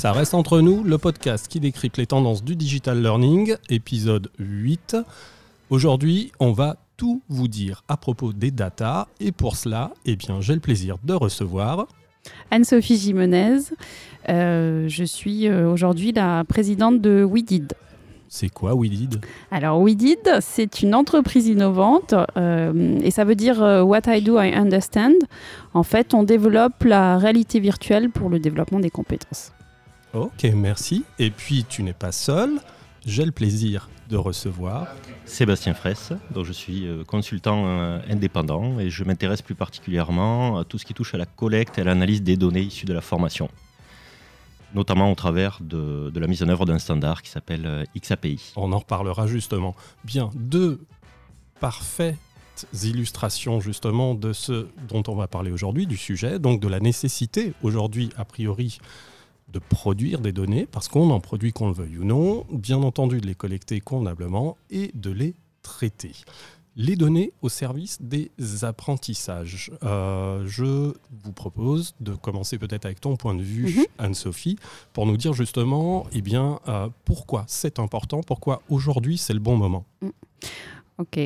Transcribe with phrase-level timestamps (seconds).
[0.00, 4.96] Ça reste entre nous, le podcast qui décrypte les tendances du digital learning, épisode 8.
[5.68, 10.40] Aujourd'hui, on va tout vous dire à propos des data et pour cela, eh bien,
[10.40, 11.86] j'ai le plaisir de recevoir
[12.50, 13.58] Anne-Sophie Jimenez.
[14.30, 17.74] Euh, je suis euh, aujourd'hui la présidente de WeDid.
[18.26, 24.04] C'est quoi WeDid Alors WeDid, c'est une entreprise innovante euh, et ça veut dire What
[24.06, 25.18] I Do, I Understand.
[25.74, 29.52] En fait, on développe la réalité virtuelle pour le développement des compétences.
[30.12, 31.04] Ok, merci.
[31.18, 32.60] Et puis, tu n'es pas seul.
[33.06, 34.88] J'ai le plaisir de recevoir
[35.24, 37.64] Sébastien Fraisse, dont je suis consultant
[38.10, 41.82] indépendant et je m'intéresse plus particulièrement à tout ce qui touche à la collecte et
[41.82, 43.48] à l'analyse des données issues de la formation
[44.74, 48.52] notamment au travers de, la mise en œuvre d'un standard qui s'appelle euh, XAPI.
[48.56, 49.74] On en reparlera justement.
[50.04, 50.80] Bien, deux
[51.60, 52.16] parfaites
[52.82, 57.54] illustrations justement de ce dont on va parler aujourd'hui, du sujet, donc de la nécessité
[57.62, 58.78] aujourd'hui, a priori,
[59.52, 63.20] de produire des données, parce qu'on en produit qu'on le veuille ou non, bien entendu
[63.20, 66.12] de les collecter convenablement et de les traiter
[66.76, 68.30] les données au service des
[68.62, 69.70] apprentissages.
[69.82, 73.84] Euh, je vous propose de commencer peut-être avec ton point de vue, mhm.
[73.98, 74.56] Anne-Sophie,
[74.92, 79.56] pour nous dire justement eh bien, euh, pourquoi c'est important, pourquoi aujourd'hui c'est le bon
[79.56, 79.84] moment.
[80.00, 80.08] Mm.
[81.00, 81.18] Ok.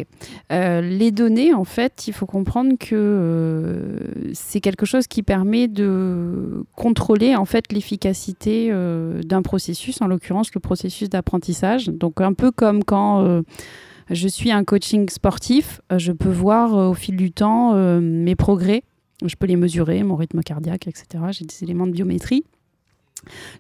[0.53, 3.99] Euh, les données, en fait, il faut comprendre que
[4.33, 8.73] c'est quelque chose qui permet de contrôler en fait l'efficacité
[9.25, 11.87] d'un processus, en l'occurrence le processus d'apprentissage.
[11.87, 13.43] Donc un peu comme quand
[14.11, 18.01] je suis un coaching sportif, euh, je peux voir euh, au fil du temps euh,
[18.01, 18.83] mes progrès,
[19.25, 21.25] je peux les mesurer, mon rythme cardiaque, etc.
[21.31, 22.45] J'ai des éléments de biométrie.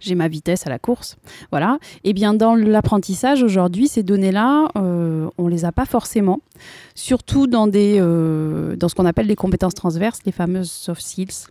[0.00, 1.16] J'ai ma vitesse à la course,
[1.50, 1.78] voilà.
[2.04, 6.40] Et bien dans l'apprentissage aujourd'hui, ces données-là, on on les a pas forcément,
[6.94, 11.48] surtout dans des, dans ce qu'on appelle des compétences transverses, les fameuses soft skills.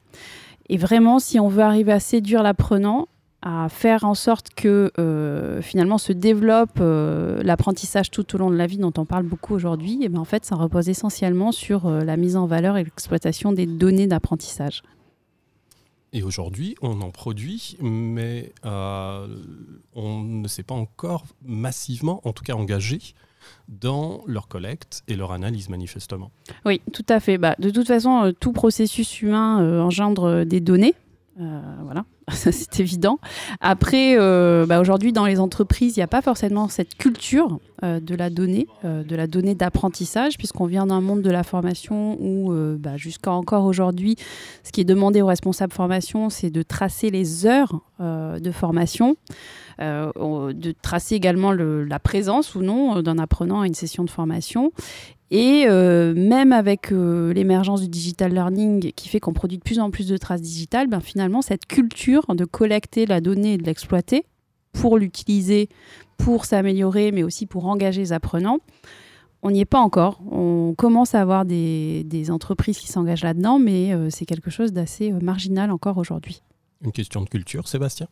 [0.69, 3.07] Et vraiment, si on veut arriver à séduire l'apprenant,
[3.43, 8.55] à faire en sorte que euh, finalement se développe euh, l'apprentissage tout au long de
[8.55, 11.85] la vie dont on parle beaucoup aujourd'hui, et bien en fait ça repose essentiellement sur
[11.85, 14.81] euh, la mise en valeur et l'exploitation des données d'apprentissage.
[16.13, 22.53] Et aujourd'hui, on en produit, mais on ne s'est pas encore massivement, en tout cas
[22.53, 22.99] engagé,
[23.67, 26.31] dans leur collecte et leur analyse manifestement.
[26.65, 27.37] Oui, tout à fait.
[27.37, 30.93] Bah, de toute façon, tout processus humain engendre des données.
[31.35, 33.19] Voilà, ça c'est évident.
[33.59, 37.99] Après, euh, bah, aujourd'hui dans les entreprises, il n'y a pas forcément cette culture euh,
[37.99, 42.17] de la donnée, euh, de la donnée d'apprentissage, puisqu'on vient d'un monde de la formation
[42.21, 44.15] où, bah, jusqu'à encore aujourd'hui,
[44.63, 49.15] ce qui est demandé aux responsables formation, c'est de tracer les heures de formation.
[49.79, 54.71] de tracer également la présence ou non d'un apprenant à une session de formation
[55.33, 59.79] et euh, même avec euh, l'émergence du digital learning qui fait qu'on produit de plus
[59.79, 63.63] en plus de traces digitales, ben finalement, cette culture de collecter la donnée et de
[63.63, 64.27] l'exploiter
[64.73, 65.69] pour l'utiliser,
[66.17, 68.59] pour s'améliorer, mais aussi pour engager les apprenants,
[69.41, 70.21] on n'y est pas encore.
[70.31, 75.11] On commence à avoir des, entreprises qui s'engagent là-dedans, mais euh, c'est quelque chose d'assez
[75.13, 76.43] marginal encore aujourd'hui.
[76.85, 78.07] Une question de culture, Sébastien?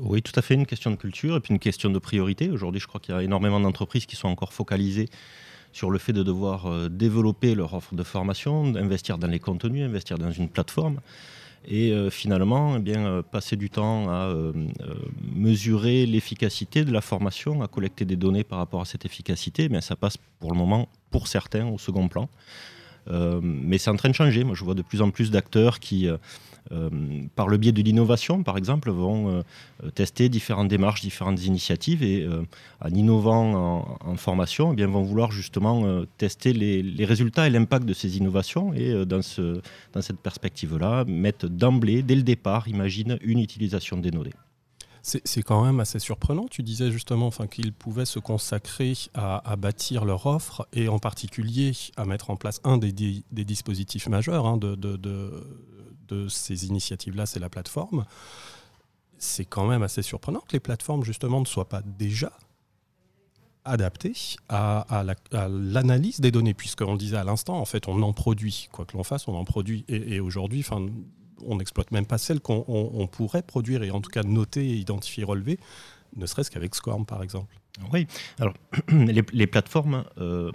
[0.00, 2.48] Oui, tout à fait, une question de culture et puis une question de priorité.
[2.48, 5.10] Aujourd'hui, je crois qu'il y a énormément d'entreprises qui sont encore focalisées
[5.76, 9.84] sur le fait de devoir euh, développer leur offre de formation, d'investir dans les contenus,
[9.84, 11.00] investir dans une plateforme
[11.68, 14.34] et euh, finalement eh bien, euh, passer du temps à
[15.34, 19.82] mesurer l'efficacité de la formation, à collecter des données par rapport à cette efficacité, mais
[19.82, 22.30] ça passe pour le moment, pour certains, au second plan.
[23.08, 24.44] Mais c'est en train de changer.
[24.44, 26.08] Moi, je vois de plus en plus d'acteurs qui
[26.72, 26.90] euh,
[27.36, 29.30] par le biais de l'innovation, par exemple, vont
[29.84, 32.42] euh, tester différentes démarches, différentes initiatives et euh,
[32.80, 37.92] en innovant en, formation, eh bien, vont vouloir justement tester les, résultats et l'impact de
[37.92, 39.20] ces innovations et dans,
[39.92, 44.32] dans cette perspective-là, mettre d'emblée, dès le départ, imagine une utilisation données.
[45.06, 46.46] C'est quand même assez surprenant.
[46.50, 52.04] Tu disais justement qu'ils pouvaient se consacrer à, bâtir leur offre et en particulier à
[52.04, 52.92] mettre en place un des,
[53.30, 58.04] dispositifs majeurs hein, de ces initiatives-là, c'est la plateforme.
[59.16, 62.32] C'est quand même assez surprenant que les plateformes, justement, ne soient pas déjà
[63.64, 64.14] adaptées
[64.48, 65.04] à,
[65.48, 68.68] l'analyse des données, puisqu'on le disait à l'instant, en fait, on en produit.
[68.72, 69.84] Quoi que l'on fasse, on en produit.
[69.86, 70.64] Et, et aujourd'hui,
[71.44, 75.58] on n'exploite même pas celles qu'on pourrait produire, et en tout cas noter, identifier, relever,
[76.16, 77.54] ne serait-ce qu'avec SCORM, par exemple.
[77.92, 78.06] Oui,
[78.38, 78.54] alors
[78.88, 80.50] les, plateformes euh,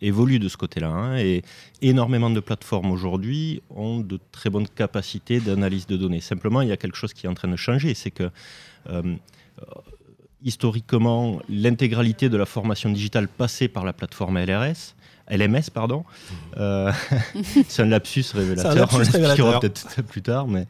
[0.00, 1.42] évoluent de ce côté-là hein, et
[1.82, 6.22] énormément de plateformes aujourd'hui ont de très bonnes capacités d'analyse de données.
[6.22, 8.30] Simplement, il y a quelque chose qui est en train de changer, c'est que
[8.88, 9.16] euh,
[10.44, 14.94] historiquement, l'intégralité de la formation digitale passait par la plateforme LRS.
[15.30, 16.00] LMS, pardon.
[16.00, 16.34] Mmh.
[16.58, 16.92] Euh,
[17.68, 20.66] c'est un lapsus révélateur, on l'expliquera peut-être plus tard, mais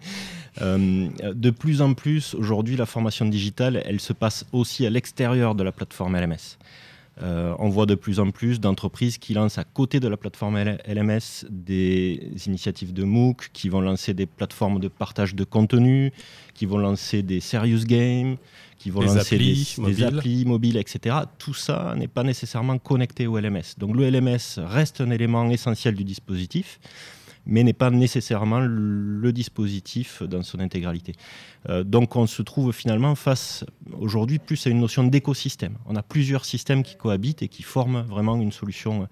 [0.61, 5.65] de plus en plus, aujourd'hui, la formation digitale, elle se passe aussi à l'extérieur de
[5.65, 6.57] la plateforme LMS.
[7.23, 10.59] Euh, on voit de plus en plus d'entreprises qui lancent à côté de la plateforme
[10.59, 16.13] LMS des initiatives de MOOC, qui vont lancer des plateformes de partage de contenu,
[16.55, 18.37] qui vont lancer des serious games,
[18.79, 21.17] qui vont lancer des, applis mobiles, etc.
[21.39, 23.79] Tout ça n'est pas nécessairement connecté au LMS.
[23.79, 26.81] Donc le LMS reste un élément essentiel du dispositif
[27.47, 31.13] mais n'est pas nécessairement le dispositif dans son intégralité.
[31.69, 33.65] Euh, donc on se trouve finalement face
[33.99, 35.77] aujourd'hui plus à une notion d'écosystème.
[35.87, 39.09] On a plusieurs systèmes qui cohabitent et qui forment vraiment une solution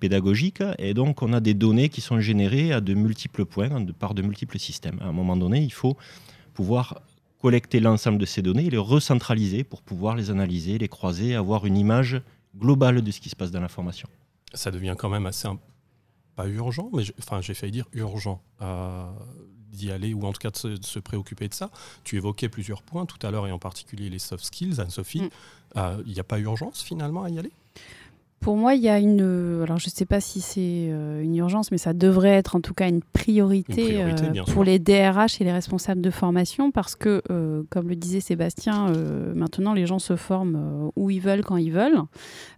[0.00, 4.14] pédagogique, et donc on a des données qui sont générées à de multiples points, par
[4.14, 4.98] de multiples systèmes.
[5.00, 5.96] À un moment donné, il faut
[6.54, 7.00] pouvoir
[7.40, 11.66] collecter l'ensemble de ces données et les recentraliser pour pouvoir les analyser, les croiser, avoir
[11.66, 12.20] une image
[12.58, 14.08] globale de ce qui se passe dans l'information.
[14.54, 15.48] Ça devient quand même assez
[16.36, 19.10] pas urgent, mais enfin j'ai failli dire urgent euh,
[19.72, 21.70] d'y aller ou en tout cas de se, préoccuper de ça.
[22.04, 25.22] Tu évoquais plusieurs points tout à l'heure et en particulier les soft skills, Anne-Sophie.
[25.22, 25.28] Mm.
[25.76, 27.52] Euh, il n'y a pas urgence finalement à y aller?
[28.40, 29.22] Pour moi, il y a une.
[29.22, 32.54] Euh, alors, je ne sais pas si c'est euh, une urgence, mais ça devrait être
[32.54, 36.94] en tout cas une priorité, euh, pour les DRH et les responsables de formation parce
[36.94, 37.22] que,
[37.70, 38.92] comme le disait Sébastien,
[39.34, 42.02] maintenant les gens se forment où ils veulent, quand ils veulent.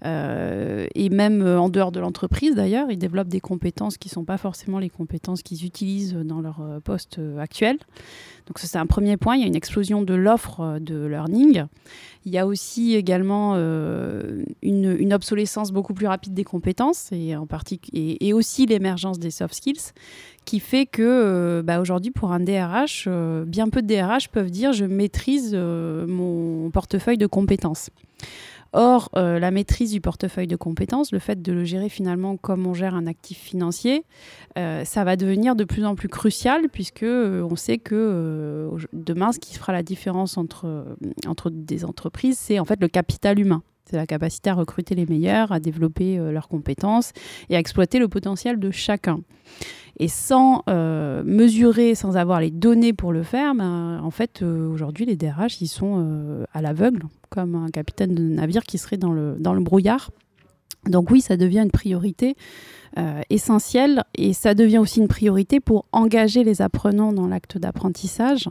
[0.05, 4.39] et même en dehors de l'entreprise, d'ailleurs, ils développent des compétences qui ne sont pas
[4.39, 7.79] forcément les compétences qu'ils utilisent dans leur poste actuel.
[8.47, 9.37] Donc, ça, c'est un premier point.
[9.37, 11.65] Il y a une explosion de l'offre de learning.
[12.25, 13.57] Il y a aussi également
[14.63, 17.47] une, obsolescence beaucoup plus rapide des compétences et, en
[17.93, 19.93] et, aussi l'émergence des soft skills
[20.45, 24.51] qui fait que euh, bah, aujourd'hui pour un DRH, euh, bien peu de DRH peuvent
[24.51, 27.91] dire je maîtrise mon portefeuille de compétences.
[28.73, 32.67] Or, euh, la maîtrise du portefeuille de compétences, le fait de le gérer finalement comme
[32.67, 34.05] on gère un actif financier,
[34.59, 39.33] euh, ça va devenir de plus en plus crucial puisque euh, on sait que demain,
[39.33, 43.63] ce qui fera la différence entre, entre des entreprises, c'est en fait le capital humain.
[43.89, 47.13] C'est la capacité à recruter les meilleurs, à développer leurs compétences
[47.49, 49.21] et à exploiter le potentiel de chacun.
[49.99, 50.63] Et sans
[51.25, 55.69] mesurer, sans avoir les données pour le faire, ben, en fait, aujourd'hui, les DRH, ils
[55.69, 60.11] sont à l'aveugle comme un capitaine de navire qui serait dans le brouillard.
[60.87, 62.37] Donc oui, ça devient une priorité
[62.97, 68.49] euh, essentielle et ça devient aussi une priorité pour engager les apprenants dans l'acte d'apprentissage,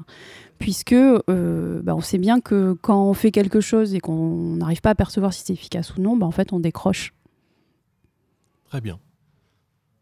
[0.60, 4.82] puisque euh, bah, on sait bien que quand on fait quelque chose et qu'on n'arrive
[4.82, 7.14] pas à percevoir si c'est efficace ou non, bah, en fait on décroche.
[8.70, 9.00] Très bien.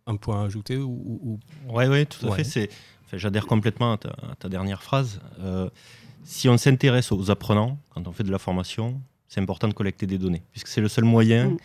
[0.08, 1.40] Un point à ajouter ou,
[1.70, 2.70] Oui, ouais, tout à fait.
[3.14, 3.98] J'adhère complètement à
[4.38, 5.22] ta, dernière phrase.
[5.40, 5.70] Euh,
[6.24, 10.06] si on s'intéresse aux apprenants, quand on fait de la formation, c'est important de collecter
[10.06, 11.58] des données, puisque c'est le seul moyen mm.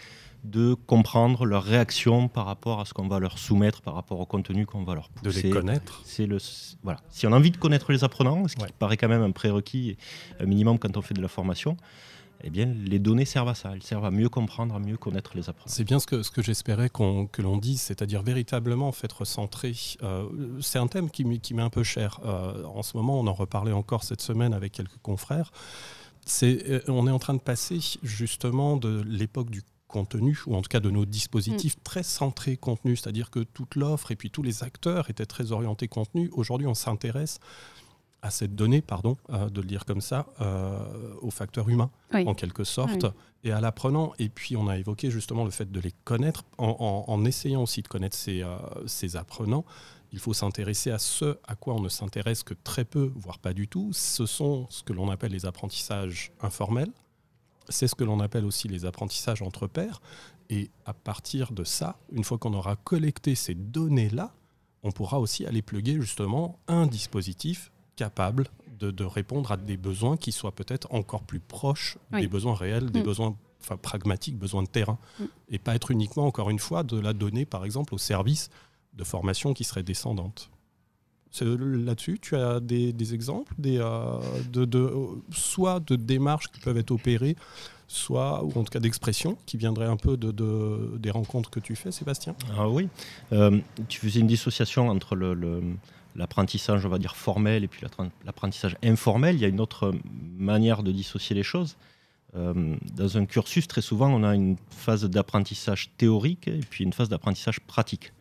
[0.44, 4.26] De comprendre leur réaction par rapport à ce qu'on va leur soumettre, par rapport au
[4.26, 5.42] contenu qu'on va leur pousser.
[5.42, 6.00] De les connaître.
[6.04, 6.38] C'est le,
[6.82, 7.00] voilà.
[7.10, 9.96] Si on a envie de connaître les apprenants, ce qui paraît quand même un prérequis
[10.38, 11.76] un minimum quand on fait de la formation,
[12.42, 13.72] eh bien, les données servent à ça.
[13.74, 15.68] Elles servent à mieux comprendre, à mieux connaître les apprenants.
[15.68, 19.12] C'est bien ce que, ce que j'espérais qu'on, que l'on dise, c'est-à-dire véritablement en fait
[19.12, 19.74] recentrer.
[20.02, 20.26] Euh,
[20.60, 22.20] c'est un thème qui, qui m'est un peu cher.
[22.24, 25.52] Euh, en ce moment, on en reparlait encore cette semaine avec quelques confrères.
[26.24, 30.62] C'est, euh, on est en train de passer justement de l'époque du contenu, ou en
[30.62, 31.82] tout cas de nos dispositifs mm.
[31.82, 35.88] très centrés contenu, c'est-à-dire que toute l'offre et puis tous les acteurs étaient très orientés
[35.88, 36.30] contenu.
[36.32, 37.40] Aujourd'hui, on s'intéresse
[38.22, 42.34] à cette donnée, pardon, euh, de le dire comme ça, euh, au facteur humain, en
[42.34, 43.06] quelque sorte,
[43.44, 44.12] et à l'apprenant.
[44.18, 47.88] Et puis, on a évoqué justement le fait de les connaître, en, essayant aussi de
[47.88, 49.64] connaître ces, euh, ces apprenants.
[50.12, 53.52] Il faut s'intéresser à ce à quoi on ne s'intéresse que très peu, voire pas
[53.52, 53.90] du tout.
[53.92, 56.90] Ce sont ce que l'on appelle les apprentissages informels.
[57.70, 60.00] C'est ce que l'on appelle aussi les apprentissages entre pairs.
[60.50, 64.32] Et à partir de ça, une fois qu'on aura collecté ces données-là,
[64.82, 68.48] on pourra aussi aller pluguer justement un dispositif capable
[68.78, 73.00] de, répondre à des besoins qui soient peut-être encore plus proches des besoins réels, des
[73.00, 73.04] mm.
[73.04, 75.24] besoins enfin, pragmatiques, besoins de terrain, mm.
[75.50, 78.48] et pas être uniquement, encore une fois, de la donner, par exemple, au service
[78.94, 80.50] de formation qui serait descendante.
[81.40, 84.18] Là-dessus, tu as des, exemples euh,
[84.52, 84.90] de,
[85.30, 87.36] soit de démarches qui peuvent être opérées,
[87.86, 91.92] soit, en tout cas d'expressions qui viendraient un peu de, des rencontres que tu fais,
[91.92, 92.34] Sébastien?
[92.56, 92.88] Ah oui,
[93.32, 93.58] euh,
[93.88, 95.16] tu faisais une dissociation entre
[96.16, 97.86] l'apprentissage, on va dire, formel et puis
[98.24, 99.36] l'apprentissage informel.
[99.36, 99.92] Il y a une autre
[100.36, 101.76] manière de dissocier les choses.
[102.36, 106.92] Euh, dans un cursus, très souvent, on a une phase d'apprentissage théorique et puis une
[106.92, 108.12] phase d'apprentissage pratique.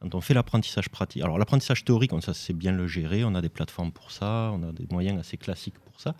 [0.00, 3.40] Quand on fait l'apprentissage pratique, alors l'apprentissage théorique, on sait bien le gérer, on a
[3.40, 6.14] des plateformes pour ça, on a des moyens assez classiques pour ça.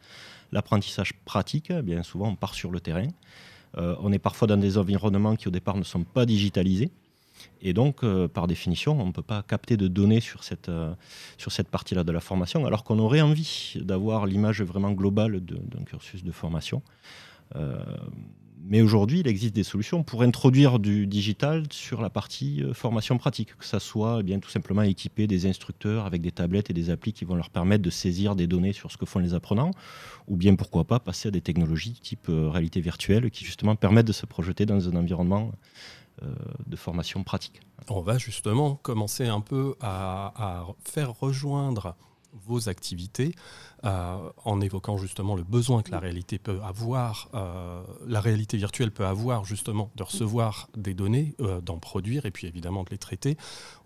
[0.51, 3.07] L'apprentissage pratique, eh bien souvent, on part sur le terrain.
[3.77, 6.91] Euh, on est parfois dans des environnements qui au départ ne sont pas digitalisés.
[7.63, 8.05] Et donc,
[8.35, 10.73] par définition, on ne peut pas capter de données sur cette,
[11.37, 15.85] sur cette partie-là de la formation, alors qu'on aurait envie d'avoir l'image vraiment globale d'un
[15.85, 16.83] cursus de formation.
[18.71, 23.17] Mais aujourd'hui, il existe des solutions pour introduire du digital sur la partie euh, formation
[23.17, 26.75] pratique, que ça soit eh bien tout simplement équiper des instructeurs avec des tablettes et
[26.75, 29.33] des applis qui vont leur permettre de saisir des données sur ce que font les
[29.33, 29.71] apprenants,
[30.27, 34.07] ou bien pourquoi pas passer à des technologies type euh, réalité virtuelle qui justement permettent
[34.07, 35.51] de se projeter dans un environnement
[36.23, 36.27] euh,
[36.67, 37.63] de formation pratique.
[37.89, 41.97] On va justement commencer un peu à, à faire rejoindre
[42.33, 43.35] vos activités
[43.85, 48.91] euh, en évoquant justement le besoin que la réalité peut avoir, euh, la réalité virtuelle
[48.91, 52.99] peut avoir justement de recevoir des données, euh, d'en produire et puis évidemment de les
[52.99, 53.37] traiter.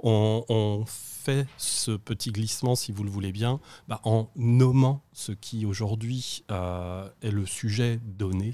[0.00, 5.64] On, fait ce petit glissement, si vous le voulez bien, bah, en nommant ce qui
[5.64, 8.52] aujourd'hui est le sujet donné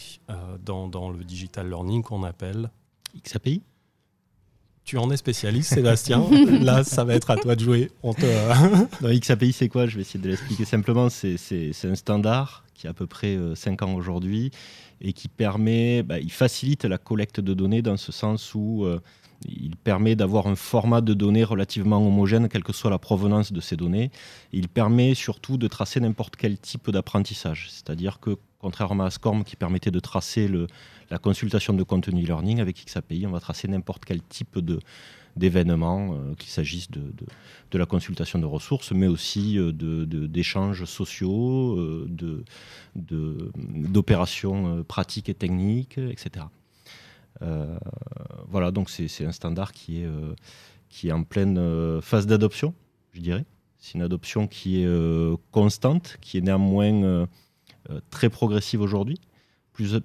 [0.60, 2.70] dans, dans le digital learning qu'on appelle
[3.24, 3.62] XAPI
[4.88, 6.24] tu en es spécialiste, Sébastien.
[6.62, 7.90] Là, ça va être à toi de jouer.
[8.02, 8.24] On te...
[9.18, 9.86] XAPI, c'est quoi?
[9.86, 11.10] Je vais essayer de l'expliquer simplement.
[11.10, 14.50] C'est un standard qui a à peu près 5 euh, ans aujourd'hui
[15.02, 18.98] et qui permet, bah, il facilite la collecte de données dans ce sens où euh,
[19.46, 23.60] il permet d'avoir un format de données relativement homogène, quelle que soit la provenance de
[23.60, 24.10] ces données.
[24.52, 27.68] il permet surtout de tracer n'importe quel type d'apprentissage.
[27.70, 30.50] C'est-à-dire que, contrairement à SCORM qui permettait de tracer
[31.10, 34.80] la consultation de contenu learning avec XAPI, on va tracer n'importe quel type de
[35.38, 37.00] d'événements, euh, qu'il s'agisse de,
[37.70, 42.44] de, la consultation de ressources, mais aussi euh, d'échanges sociaux, euh,
[42.94, 46.46] d'opérations pratiques et techniques, etc.
[48.48, 50.08] voilà, donc c'est un standard qui est,
[50.88, 52.74] qui est en pleine phase d'adoption,
[53.12, 53.44] je dirais.
[53.78, 54.88] C'est une adoption qui est
[55.52, 57.28] constante, qui est néanmoins
[58.10, 59.20] très progressive aujourd'hui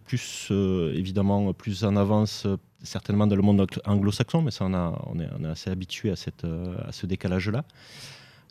[0.05, 5.19] plus, euh, évidemment plus en avance euh, certainement dans le monde anglo-saxon, mais ça on,
[5.19, 7.63] est, assez habitué à, euh, ce décalage-là.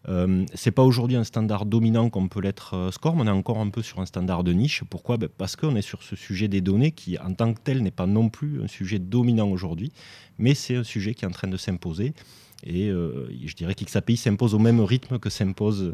[0.09, 3.69] Euh, c'est pas aujourd'hui un standard dominant comme peut l'être SCORM, on est encore un
[3.69, 4.83] peu sur un standard de niche.
[4.91, 5.17] Pourquoi?
[5.17, 7.93] Ben Parce qu'on est sur ce sujet des données qui, en tant que tel, n'est
[7.93, 9.93] pas non plus un sujet dominant aujourd'hui,
[10.39, 12.15] mais c'est un sujet qui est en train de s'imposer.
[12.63, 15.93] Et je dirais qu'XAPI s'impose au même rythme que s'impose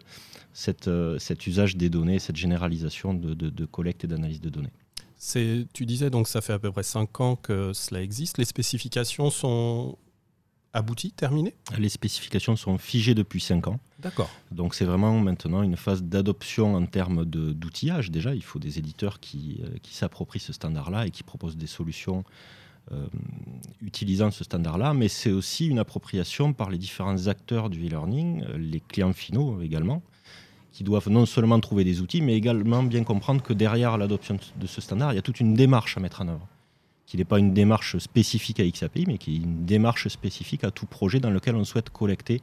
[0.52, 4.72] cette, cet usage des données, cette généralisation de, de collecte et d'analyse de données.
[5.20, 8.38] Tu disais donc ça fait à peu près 5 ans que cela existe.
[8.38, 9.98] Les spécifications sont
[10.72, 11.54] abouties, terminées?
[11.78, 13.80] Les spécifications sont figées depuis 5 ans.
[13.98, 14.30] D'accord.
[14.52, 18.10] Donc c'est vraiment maintenant une phase d'adoption en termes d'outillage.
[18.10, 21.66] Déjà, il faut des éditeurs qui, euh, qui s'approprient ce standard-là et qui proposent des
[21.66, 22.22] solutions euh,
[23.82, 24.94] utilisant ce standard-là.
[24.94, 29.60] Mais c'est aussi une appropriation par les différents acteurs du e-learning, euh, les clients finaux
[29.60, 30.02] également
[30.70, 34.66] qui doivent non seulement trouver des outils, mais également bien comprendre que derrière l'adoption de
[34.68, 36.46] ce standard, il y a toute une démarche à mettre en œuvre.
[37.04, 40.70] Qui n'est pas une démarche spécifique à XAPI, mais qui est une démarche spécifique à
[40.70, 42.42] tout projet dans lequel on souhaite collecter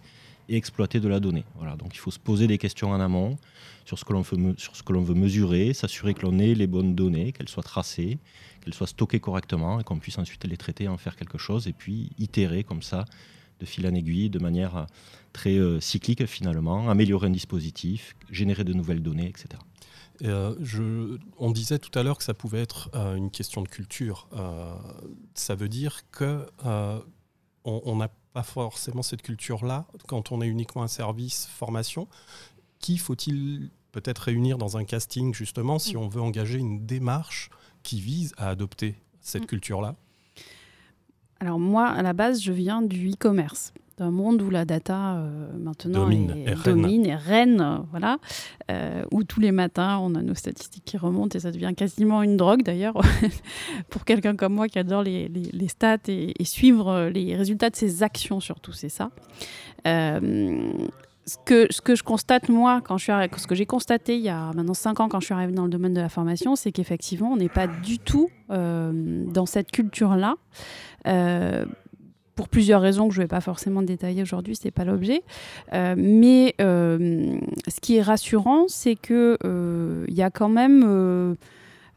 [0.49, 1.45] et exploiter de la donnée.
[1.55, 3.37] Voilà, donc il faut se poser des questions en amont
[3.85, 6.55] sur ce que l'on veut, sur ce que l'on veut mesurer, s'assurer que l'on ait
[6.55, 8.17] les bonnes données, qu'elles soient tracées,
[8.65, 11.73] qu'elles soient stockées correctement et qu'on puisse ensuite les traiter, en faire quelque chose et
[11.73, 13.05] puis itérer comme ça
[13.59, 14.87] de fil en aiguille, de manière
[15.31, 19.47] très euh, cyclique finalement, améliorer un dispositif, générer de nouvelles données, etc.
[20.23, 23.67] Euh, je, on disait tout à l'heure que ça pouvait être euh, une question de
[23.67, 24.27] culture.
[25.35, 26.45] ça veut dire que
[27.63, 32.07] on n'a pas forcément cette culture-là quand on est uniquement un service formation.
[32.79, 35.99] Qui faut-il peut-être réunir dans un casting justement si mm.
[35.99, 37.49] on veut engager une démarche
[37.85, 39.47] qui vise à adopter cette mm.
[39.47, 39.95] culture-là
[41.41, 45.47] alors moi, à la base, je viens du e-commerce d'un monde où la data euh,
[45.57, 48.17] maintenant domine, est, et domine et reine, voilà,
[48.69, 52.21] euh, où tous les matins on a nos statistiques qui remontent et ça devient quasiment
[52.21, 52.95] une drogue d'ailleurs
[53.89, 58.03] pour quelqu'un comme moi qui adore les, les, stats et, suivre les résultats de ses
[58.03, 59.11] actions surtout, c'est ça.
[61.51, 64.29] Euh, ce que, je constate, moi, quand je suis ce que j'ai constaté il y
[64.29, 66.71] a maintenant 5 ans quand je suis arrivée dans le domaine de la formation, c'est
[66.71, 70.35] qu'effectivement, on n'est pas du tout dans cette culture-là.
[71.07, 71.65] Euh,
[72.35, 75.23] pour plusieurs raisons que je ne vais pas forcément détailler aujourd'hui, ce n'est pas l'objet.
[75.71, 81.37] Euh, mais euh, ce qui est rassurant, c'est qu'il il y a quand même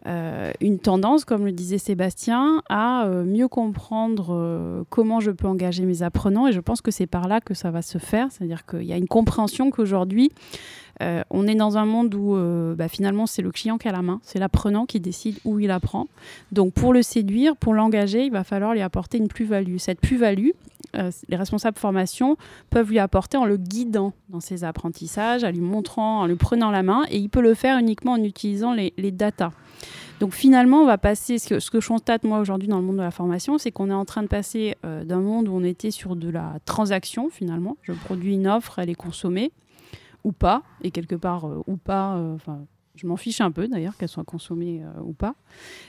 [0.06, 6.46] une tendance, comme le disait Sébastien, à mieux comprendre comment je peux engager mes apprenants.
[6.46, 8.28] Et je pense que c'est par là que ça va se faire.
[8.30, 10.30] C'est-à-dire qu'il y a une compréhension qu'aujourd'hui,
[11.02, 13.92] euh, on est dans un monde où euh, bah, finalement c'est le client qui a
[13.92, 16.08] la main, c'est l'apprenant qui décide où il apprend.
[16.52, 19.76] Donc pour le séduire, pour l'engager, il va falloir lui apporter une plus-value.
[19.78, 20.50] Cette plus-value,
[20.96, 22.36] euh, les responsables formation
[22.70, 26.70] peuvent lui apporter en le guidant dans ses apprentissages, en lui montrant, en lui prenant
[26.70, 29.52] la main, et il peut le faire uniquement en utilisant les, les datas.
[30.20, 33.02] Donc finalement, on va passer, ce que, je constate moi aujourd'hui dans le monde de
[33.02, 36.16] la formation, c'est qu'on est en train de passer d'un monde où on était sur
[36.16, 37.76] de la transaction finalement.
[37.82, 39.52] Je produis une offre, elle est consommée
[40.24, 42.58] ou pas, et quelque part ou pas, enfin
[42.96, 45.36] je m'en fiche un peu d'ailleurs qu'elle soit consommée ou pas,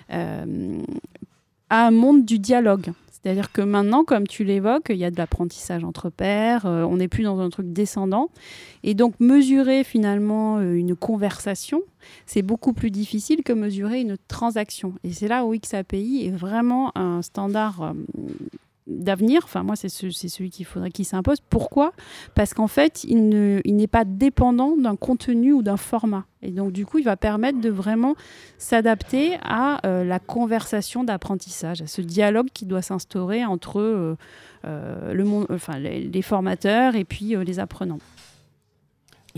[0.10, 2.91] à un monde du dialogue.
[3.22, 6.98] C'est-à-dire que maintenant, comme tu l'évoques, il y a de l'apprentissage entre pairs, euh, on
[6.98, 8.30] n'est plus dans un truc descendant.
[8.84, 11.82] Et donc, mesurer finalement euh, une conversation,
[12.26, 14.94] c'est beaucoup plus difficile que mesurer une transaction.
[15.04, 17.94] Et c'est là où XAPI est vraiment un standard euh,
[18.89, 19.41] d'avenir.
[19.43, 21.38] Enfin, moi, c'est celui qu'il faudrait qu'il s'impose.
[21.50, 21.93] Pourquoi?
[22.36, 26.25] Parce qu'en fait, il n'est pas dépendant d'un contenu ou d'un format.
[26.41, 28.15] Et donc, du coup, il va permettre de vraiment
[28.58, 34.15] s'adapter à euh, la conversation d'apprentissage, à ce dialogue qui doit s'instaurer entre euh,
[34.65, 38.00] euh, le monde, enfin, les, formateurs et puis les apprenants.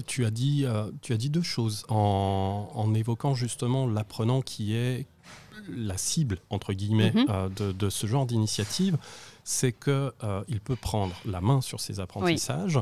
[0.05, 0.65] tu as dit,
[1.01, 5.05] tu as dit deux choses en, en évoquant justement l'apprenant qui est
[5.69, 7.53] la cible entre guillemets mhm.
[7.55, 8.97] de, de, ce genre d'initiative
[9.43, 12.79] c'est qu'il euh, peut prendre la main sur ses apprentissages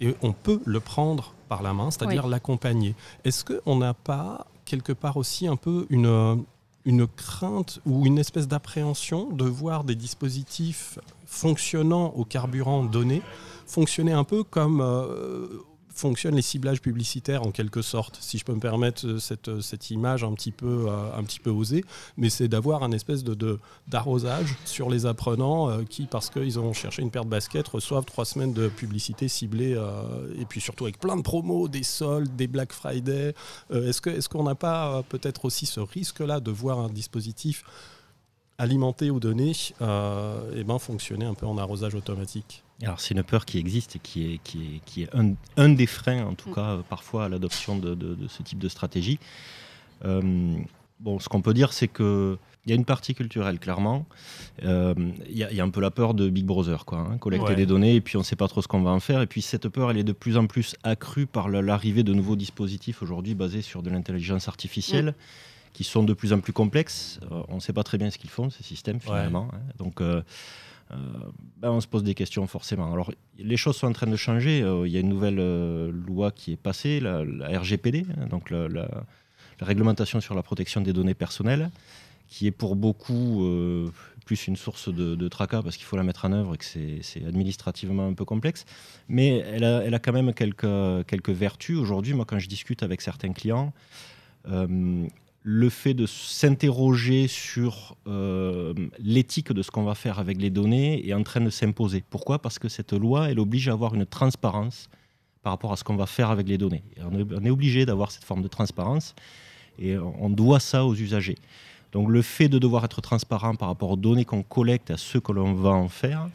[0.00, 2.96] et on peut le prendre par la main, c'est-à-dire l'accompagner.
[3.24, 6.44] Est-ce qu'on n'a pas quelque part aussi un peu une,
[6.84, 13.22] une crainte ou une espèce d'appréhension de voir des dispositifs fonctionnant au carburant donné
[13.66, 15.46] fonctionner un peu comme euh,
[15.94, 19.60] fonctionnent les ciblages publicitaires en quelque sorte, si je peux me permettre euh, cette, euh,
[19.60, 21.84] cette image un petit peu, euh, un petit peu osée,
[22.16, 23.58] mais c'est d'avoir un espèce de,
[23.88, 28.24] d'arrosage sur les apprenants qui, parce qu'ils ont cherché une paire de baskets, reçoivent trois
[28.24, 29.72] semaines de publicité ciblée
[30.38, 33.34] et puis surtout avec plein de promos, des soldes, des Black Friday.
[33.70, 37.64] est-ce, qu'on n'a pas peut-être aussi ce risque-là de voir un dispositif
[38.58, 42.62] alimenté ou donné et ben, fonctionner un peu en arrosage automatique?
[42.84, 45.08] Alors c'est une peur qui existe et qui est, qui est, qui est
[45.56, 46.54] un, des freins, en tout mm.
[46.54, 49.18] cas euh, parfois, à l'adoption de, ce type de stratégie.
[50.04, 50.56] Euh,
[51.00, 54.06] bon, ce qu'on peut dire, c'est que il y a une partie culturelle, clairement.
[54.62, 54.94] Euh,
[55.28, 56.98] il y, a un peu la peur de Big Brother, quoi.
[56.98, 59.00] Hein, collecter des données et puis on ne sait pas trop ce qu'on va en
[59.00, 59.20] faire.
[59.20, 62.36] Et puis cette peur, elle est de plus en plus accrue par l'arrivée de nouveaux
[62.36, 65.06] dispositifs aujourd'hui basés sur de l'intelligence artificielle.
[65.06, 65.14] Mm.
[65.72, 67.18] qui sont de plus en plus complexes.
[67.48, 69.48] on ne sait pas très bien ce qu'ils font, ces systèmes, finalement.
[69.52, 69.58] Hein.
[69.78, 70.00] Donc,
[71.56, 72.92] ben on se pose des questions forcément.
[72.92, 74.62] Alors, les choses sont en train de changer.
[74.62, 77.22] Euh, il y a une nouvelle euh, loi qui est passée, la,
[77.58, 78.88] RGPD, hein, donc la,
[79.60, 81.70] réglementation sur la protection des données personnelles,
[82.28, 83.46] qui est pour beaucoup
[84.24, 87.24] plus une source de, tracas parce qu'il faut la mettre en œuvre et que c'est
[87.24, 88.64] administrativement un peu complexe.
[89.08, 91.76] Mais elle a, quand même quelques vertus.
[91.76, 93.72] Aujourd'hui, moi, quand je discute avec certains clients,
[95.42, 101.06] le fait de s'interroger sur euh, l'éthique de ce qu'on va faire avec les données
[101.06, 102.04] est en train de s'imposer.
[102.10, 102.40] Pourquoi?
[102.40, 104.88] Parce que cette loi, elle oblige à avoir une transparence
[105.42, 106.84] par rapport à ce qu'on va faire avec les données.
[107.00, 109.16] on est obligé d'avoir cette forme de transparence
[109.78, 111.38] et on doit ça aux usagers.
[111.90, 115.18] Donc le fait de devoir être transparent par rapport aux données qu'on collecte, à ce
[115.18, 116.28] que l'on va en faire,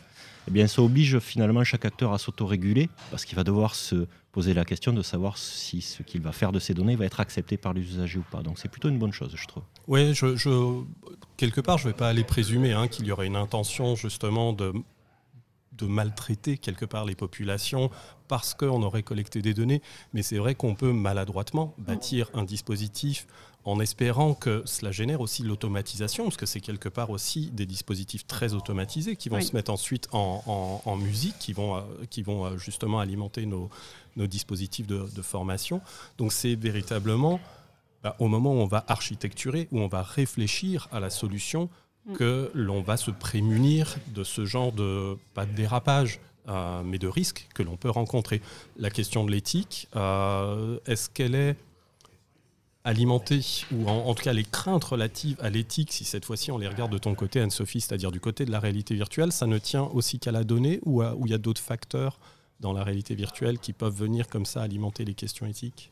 [0.47, 4.53] eh bien, ça oblige finalement chaque acteur à s'autoréguler parce qu'il va devoir se poser
[4.53, 7.57] la question de savoir si ce qu'il va faire de ces données va être accepté
[7.57, 8.41] par les usagers ou pas.
[8.43, 9.63] Donc c'est plutôt une bonne chose, je trouve.
[9.87, 10.13] Oui,
[11.35, 14.53] quelque part, je ne vais pas aller présumer hein, qu'il y aurait une intention justement
[14.53, 14.73] de
[15.81, 17.91] maltraiter quelque part les populations
[18.27, 19.81] parce qu'on aurait collecté des données,
[20.13, 23.27] mais c'est vrai qu'on peut maladroitement bâtir un dispositif
[23.67, 28.25] en espérant que cela génère aussi l'automatisation, parce que c'est quelque part aussi des dispositifs
[28.25, 32.57] très automatisés qui vont se mettre ensuite en, musique, qui vont, euh, qui vont euh,
[32.57, 33.69] justement alimenter nos,
[34.15, 35.81] nos dispositifs de, formation.
[36.17, 37.41] Donc c'est véritablement
[38.03, 41.69] bah, au moment où on va architecturer, où on va réfléchir à la solution,
[42.05, 42.13] mm.
[42.13, 47.09] que l'on va se prémunir de ce genre de, pas de dérapage, euh, mais de
[47.09, 48.41] risques que l'on peut rencontrer.
[48.77, 51.57] La question de l'éthique, est-ce qu'elle est
[52.87, 53.41] alimenté,
[53.73, 56.91] ou en, tout cas les craintes relatives à l'éthique, si cette fois-ci on les regarde
[56.91, 60.19] de ton côté, Anne-Sophie, c'est-à-dire du côté de la réalité virtuelle, ça ne tient aussi
[60.19, 62.17] qu'à la donnée ou il y a d'autres facteurs
[62.59, 65.91] dans la réalité virtuelle qui peuvent venir comme ça alimenter les questions éthiques?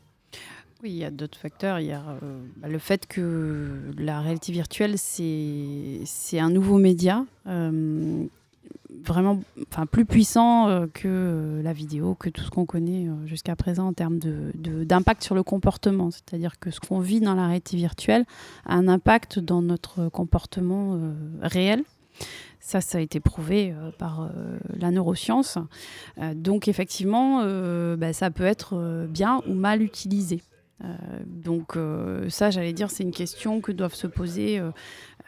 [0.82, 1.80] Oui, il y a d'autres facteurs.
[1.80, 8.24] Il euh, bah, le fait que la réalité virtuelle, c'est un nouveau média euh,
[9.06, 13.26] vraiment enfin, plus puissant euh, que euh, la vidéo, que tout ce qu'on connaît euh,
[13.26, 16.10] jusqu'à présent en termes d'impact de, sur le comportement.
[16.10, 18.24] C'est-à-dire que ce qu'on vit dans la réalité virtuelle
[18.64, 20.98] a un impact dans notre comportement
[21.40, 21.82] réel.
[22.60, 24.30] Ça, ça a été prouvé par
[24.78, 25.58] la neuroscience.
[26.34, 27.44] donc effectivement,
[27.96, 30.42] bah, ça peut être bien ou mal utilisé.
[31.26, 31.78] Donc
[32.28, 34.60] ça, j'allais dire, c'est une question que doivent se poser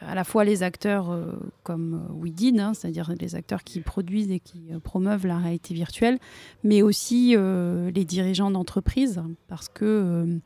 [0.01, 1.33] à la fois les acteurs euh,
[1.63, 6.19] comme WeDid, hein, c'est-à-dire les acteurs qui produisent et qui promeuvent la réalité virtuelle,
[6.63, 10.39] mais aussi les dirigeants d'entreprise, parce que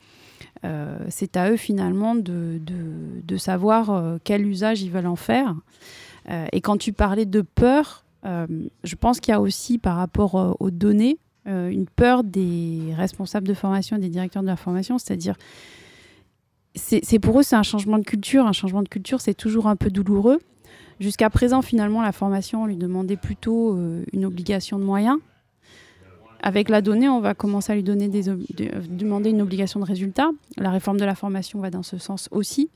[1.10, 5.56] c'est à eux finalement de savoir quel usage ils veulent en faire.
[6.52, 10.72] et quand tu parlais de peur, je pense qu'il y a aussi par rapport aux
[10.72, 15.36] données une peur des responsables de formation, des directeurs de la formation, c'est-à-dire
[16.76, 18.46] c'est pour eux, c'est un changement de culture.
[18.46, 20.40] Un changement de culture, c'est toujours un peu douloureux.
[21.00, 25.18] Jusqu'à présent, finalement, la formation, on lui demandait plutôt euh, une obligation de moyens.
[26.42, 28.24] Avec la donnée, on va commencer à lui des
[28.90, 30.30] demander une obligation de résultat.
[30.58, 32.70] La réforme de la formation va dans ce sens aussi.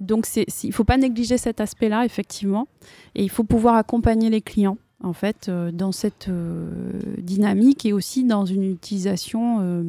[0.00, 2.66] Donc, il ne faut pas négliger cet aspect-là, effectivement.
[3.14, 6.70] Et il faut pouvoir accompagner les clients en fait, euh, dans cette euh,
[7.18, 9.82] dynamique et aussi dans une utilisation euh,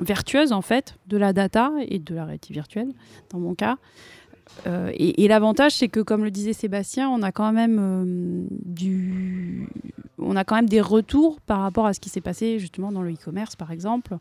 [0.00, 2.92] vertueuse, en fait, de la data et de la réalité virtuelle,
[3.30, 3.76] dans mon cas.
[4.66, 9.68] et, l'avantage, c'est que, comme le disait Sébastien, on a quand même du,
[10.18, 13.02] on a quand même des retours par rapport à ce qui s'est passé justement dans
[13.02, 14.18] le e-commerce, par exemple,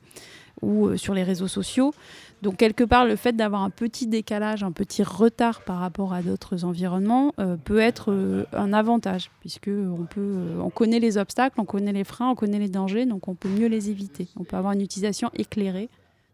[0.62, 1.94] ou sur les réseaux sociaux.
[2.42, 6.22] Donc quelque part, le fait d'avoir un petit décalage, un petit retard par rapport à
[6.22, 11.18] d'autres environnements euh, peut être euh, un avantage, puisque on, peut, euh, on connaît les
[11.18, 14.30] obstacles, on connaît les freins, on connaît les dangers, donc on peut mieux les éviter.
[14.38, 15.90] On peut avoir une utilisation éclairée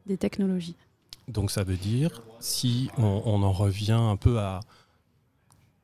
[0.06, 0.76] des technologies.
[1.28, 4.60] Donc ça veut dire, si on en revient un peu à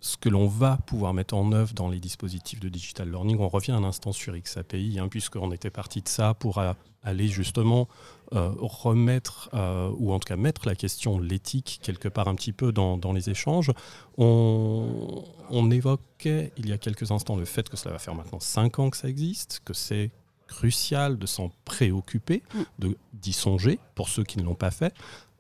[0.02, 3.48] ce que l'on va pouvoir mettre en œuvre dans les dispositifs de digital learning, on
[3.48, 6.62] revient un instant sur XAPI, hein, puisqu'on était parti de ça pour
[7.04, 12.08] aller justement euh, remettre, euh, ou en tout cas mettre la question de l'éthique quelque
[12.08, 13.72] part un petit peu dans, les échanges.
[14.18, 15.24] On,
[15.72, 18.90] évoquait il y a quelques instants le fait que cela va faire maintenant 5 ans
[18.90, 20.12] que ça existe, que c'est
[20.48, 22.44] crucial de s'en préoccuper,
[22.80, 22.88] mm.
[23.14, 24.94] d'y songer pour ceux qui ne l'ont pas fait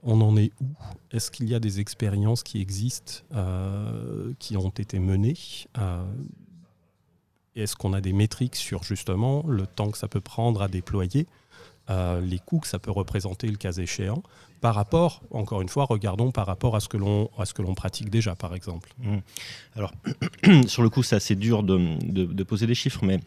[0.03, 0.67] on en est où?
[1.11, 5.37] Est-ce qu'il y a des expériences qui existent, euh, qui ont été menées
[5.77, 6.03] euh,
[7.55, 11.27] Est-ce qu'on a des métriques sur justement le temps que ça peut prendre à déployer,
[12.21, 14.23] les coûts que ça peut représenter le cas échéant,
[14.61, 17.63] par rapport, encore une fois, regardons par rapport à ce que l'on, à ce que
[17.63, 18.93] l'on pratique déjà, par exemple.
[18.99, 19.17] Mmh.
[19.75, 19.91] Alors,
[20.67, 23.19] sur le coup, c'est assez dur de, poser des chiffres, mais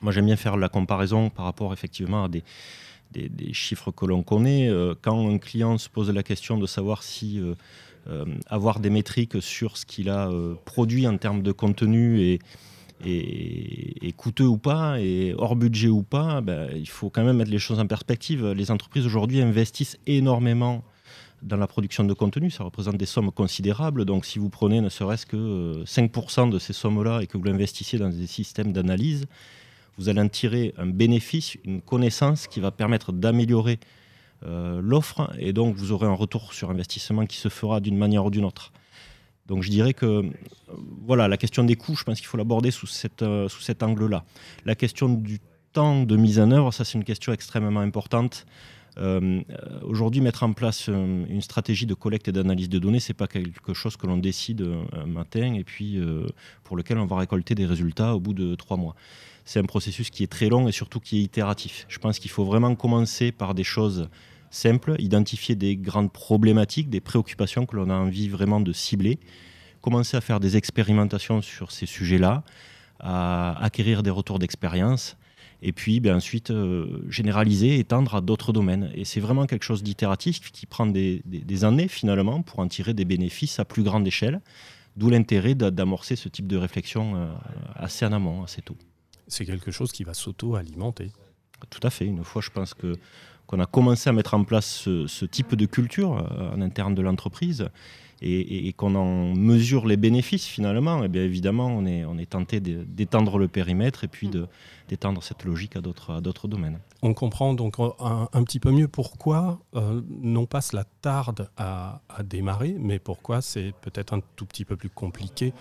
[0.00, 2.42] moi j'aime bien faire la comparaison par rapport effectivement à des,
[3.12, 4.68] des, chiffres que l'on connaît.
[4.68, 7.54] Euh, quand un client se pose la question de savoir si euh,
[8.08, 10.30] euh, avoir des métriques sur ce qu'il a
[10.64, 12.38] produit en termes de contenu et,
[14.16, 17.58] coûteux ou pas, et hors budget ou pas, ben, il faut quand même mettre les
[17.58, 18.46] choses en perspective.
[18.52, 20.84] Les entreprises aujourd'hui investissent énormément
[21.44, 24.04] dans la production de contenu, ça représente des sommes considérables.
[24.04, 27.98] Donc si vous prenez ne serait-ce que 5% de ces sommes-là et que vous l'investissez
[27.98, 29.26] dans des systèmes d'analyse,
[29.98, 33.78] vous allez en tirer un bénéfice, une connaissance qui va permettre d'améliorer
[34.46, 38.24] euh, l'offre et donc vous aurez un retour sur investissement qui se fera d'une manière
[38.24, 38.72] ou d'une autre.
[39.46, 40.30] Donc je dirais que euh,
[41.06, 42.88] voilà, la question des coûts, je pense qu'il faut l'aborder sous,
[43.22, 44.24] euh, sous cet angle-là.
[44.64, 45.38] La question du
[45.72, 48.46] temps de mise en œuvre, ça c'est une question extrêmement importante.
[49.82, 53.74] Aujourd'hui, mettre en place une stratégie de collecte et d'analyse de données, c'est pas quelque
[53.74, 56.00] chose que l'on décide un matin et puis
[56.62, 58.94] pour lequel on va récolter des résultats au bout de trois mois
[59.44, 61.86] c'est un processus qui est très long et surtout qui est itératif.
[61.88, 64.08] Je pense qu'il faut vraiment commencer par des choses
[64.54, 69.18] simples, identifier des grandes problématiques, des préoccupations que l'on a envie vraiment de cibler,
[69.80, 72.42] commencer à faire des expérimentations sur ces sujets-là,
[73.00, 75.16] à acquérir des retours d'expérience
[75.62, 78.90] et puis ben, ensuite euh, généraliser, étendre à d'autres domaines.
[78.94, 81.22] Et c'est vraiment quelque chose d'itératif qui prend des,
[81.64, 84.40] années finalement pour en tirer des bénéfices à plus grande échelle,
[84.96, 87.32] d'où l'intérêt d'amorcer ce type de réflexion euh,
[87.74, 88.76] assez en amont, assez tôt
[89.26, 91.10] c'est quelque chose qui va s'auto-alimenter.
[91.70, 92.04] Tout à fait.
[92.04, 92.94] Une fois, je pense que
[93.46, 97.02] qu'on a commencé à mettre en place ce, type de culture euh, en interne de
[97.02, 97.68] l'entreprise
[98.26, 102.30] et, qu'on en mesure les bénéfices finalement, et eh bien évidemment, on est, on est
[102.30, 104.30] tenté d'étendre le périmètre et puis
[104.88, 106.78] d'étendre cette logique à d'autres domaines.
[107.02, 112.22] On comprend donc un, petit peu mieux pourquoi euh, non pas cela tarde à, à
[112.22, 115.52] démarrer, mais pourquoi c'est peut-être un tout petit peu plus compliqué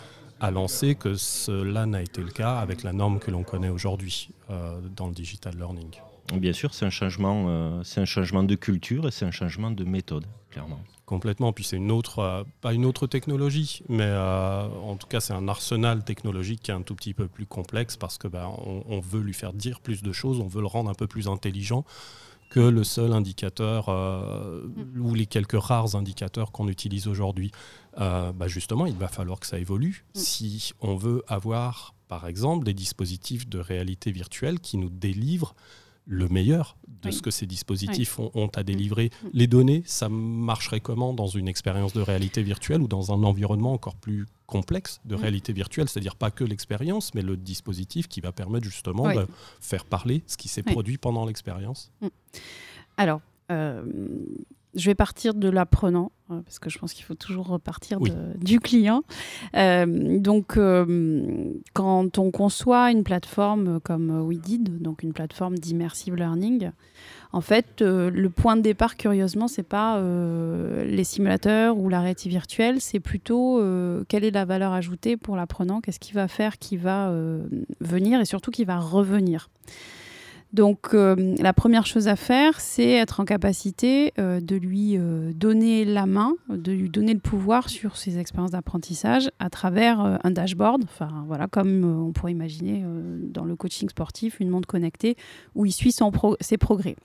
[0.44, 4.30] à lancer que cela n'a été le cas avec la norme que l'on connaît aujourd'hui
[4.50, 5.92] euh, dans le digital learning.
[6.32, 9.72] Bien sûr, c'est un, changement, euh, c'est un changement de culture et c'est un changement
[9.72, 10.80] de méthode, clairement.
[11.06, 15.34] Complètement, puis c'est une autre, euh, pas une autre technologie, mais en tout cas c'est
[15.34, 19.00] un arsenal technologique qui est un tout petit peu plus complexe parce que ben, on,
[19.00, 21.84] veut lui faire dire plus de choses, on veut le rendre un peu plus intelligent
[22.54, 25.02] que le seul indicateur mm.
[25.02, 27.52] ou les quelques rares indicateurs qu'on utilise aujourd'hui.
[28.00, 30.20] Euh, bah, justement, il va falloir que ça évolue mm.
[30.20, 35.56] si on veut avoir, par exemple, des dispositifs de réalité virtuelle qui nous délivrent
[36.06, 39.10] le meilleur de ce que ces dispositifs ont, à délivrer.
[39.24, 39.28] Mm.
[39.34, 43.74] Les données, ça marcherait comment dans une expérience de réalité virtuelle ou dans un environnement
[43.74, 45.20] encore plus complexe de mm.
[45.20, 49.28] réalité virtuelle, c'est-à-dire pas que l'expérience, mais le dispositif qui va permettre justement de
[49.60, 52.08] faire parler ce qui s'est produit pendant l'expérience mm.
[52.98, 53.84] Alors, euh,
[54.76, 58.00] je vais partir de l'apprenant, euh, parce que je pense qu'il faut toujours repartir
[58.36, 59.04] du client.
[59.56, 66.16] Euh, donc, euh, quand on conçoit une plateforme comme We Did, donc une plateforme d'immersive
[66.16, 66.72] learning,
[67.34, 70.00] en fait, le point de départ, curieusement, c'est pas
[70.84, 73.60] les simulateurs ou la réalité virtuelle, c'est plutôt
[74.08, 77.12] quelle est la valeur ajoutée pour l'apprenant, qu'est-ce qu'il va faire, qui va
[77.82, 79.50] venir et surtout qui va revenir.
[80.54, 85.32] Donc euh, la première chose à faire, c'est être en capacité euh, de lui euh,
[85.34, 90.32] donner la main, de lui donner le pouvoir sur ses expériences d'apprentissage à travers un
[90.32, 92.84] dashboard, enfin voilà, comme on pourrait imaginer
[93.24, 95.18] dans le coaching sportif, une montre connectée
[95.56, 95.94] où il suit
[96.42, 96.96] ses progrès.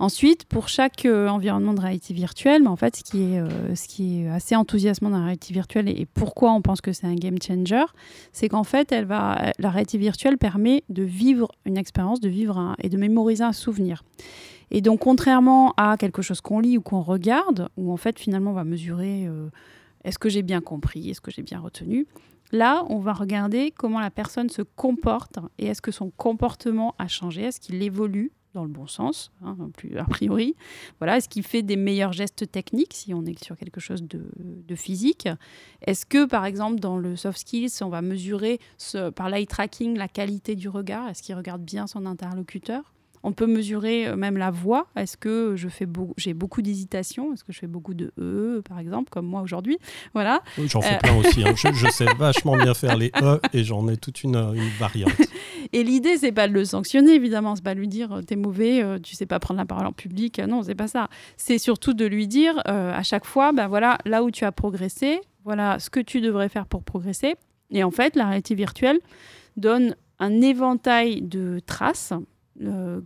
[0.00, 3.86] Ensuite, pour chaque euh, environnement de réalité virtuelle, en fait, ce qui, est, euh, ce
[3.86, 7.14] qui est assez enthousiasmant dans la réalité virtuelle et, pourquoi on pense que c'est un
[7.14, 7.84] game changer,
[8.32, 12.96] c'est qu'en fait, la réalité virtuelle permet de vivre une expérience, de vivre et de
[12.96, 14.02] mémoriser un souvenir.
[14.70, 18.52] Et donc, contrairement à quelque chose qu'on lit ou qu'on regarde, où en fait, finalement,
[18.52, 19.50] on va mesurer euh,
[20.04, 22.06] est-ce que j'ai bien compris, est-ce que j'ai bien retenu,
[22.52, 27.06] Là, on va regarder comment la personne se comporte et est-ce que son comportement a
[27.06, 30.56] changé, est-ce qu'il évolue dans le bon sens, hein, plus a priori.
[30.98, 34.74] Voilà, est-ce qu'il fait des meilleurs gestes techniques si on est sur quelque chose de,
[34.74, 35.28] physique?
[35.82, 38.60] Est-ce que, par exemple, dans le soft skills, on va mesurer
[39.14, 41.08] par l'eye tracking la qualité du regard?
[41.08, 42.94] Est-ce qu'il regarde bien son interlocuteur?
[43.22, 44.86] On peut mesurer euh, même la voix.
[44.96, 48.78] Est-ce que je fais j'ai beaucoup d'hésitation Est-ce que je fais beaucoup de E, par
[48.78, 49.78] exemple, comme moi aujourd'hui?
[50.14, 50.42] Voilà.
[50.58, 51.44] j'en fais euh, plein aussi.
[51.44, 51.54] Hein.
[51.54, 55.12] Je, sais vachement bien faire les E et j'en ai toute une, une variante.
[55.72, 57.54] Et l'idée, c'est pas de le sanctionner, évidemment.
[57.54, 59.92] C'est pas de lui dire euh, t'es mauvais, tu sais pas prendre la parole en
[59.92, 60.40] public.
[60.40, 61.08] Non, c'est pas ça.
[61.36, 65.20] C'est surtout de lui dire à chaque fois, ben voilà, là où tu as progressé,
[65.44, 67.36] voilà ce que tu devrais faire pour progresser.
[67.70, 68.98] Et en fait, la réalité virtuelle
[69.56, 72.18] donne un éventail de traces euh,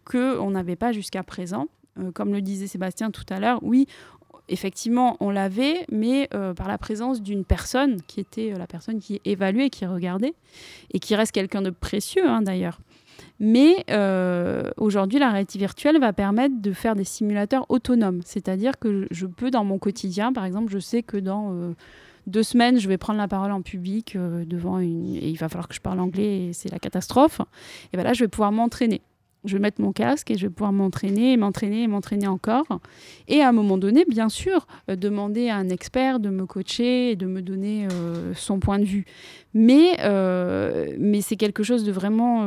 [0.04, 1.68] qu'on n'avait pas jusqu'à présent.
[1.98, 3.86] Euh, comme le disait Sébastien tout à l'heure, oui,
[4.48, 9.20] effectivement, on l'avait, mais euh, par la présence d'une personne qui était la personne qui
[9.24, 10.34] évaluait, qui regardait,
[10.92, 12.80] et qui reste quelqu'un de précieux hein, d'ailleurs.
[13.40, 13.84] Mais
[14.76, 18.20] aujourd'hui, la réalité virtuelle va permettre de faire des simulateurs autonomes.
[18.24, 21.74] C'est-à-dire que je peux, dans mon quotidien, par exemple, je sais que dans
[22.28, 25.16] deux semaines, je vais prendre la parole en public devant une...
[25.16, 27.40] Et il va falloir que je parle anglais et c'est la catastrophe.
[27.92, 29.00] Et bien là, je vais pouvoir m'entraîner
[29.44, 32.66] je vais mettre mon casque et je vais pouvoir m'entraîner, m'entraîner m'entraîner encore.
[33.28, 37.12] Et à un moment donné, bien sûr, euh, demander à un expert de me coacher
[37.12, 39.04] et de me donner euh, son point de vue.
[39.52, 42.44] Mais, euh, mais c'est quelque chose de vraiment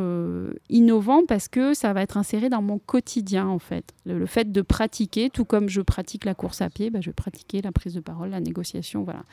[0.70, 3.94] innovant parce que ça va être inséré dans mon quotidien, en fait.
[4.06, 7.14] Le, fait de pratiquer, tout comme je pratique la course à pied, bah, je vais
[7.14, 9.24] pratiquer la prise de parole, la négociation, voilà.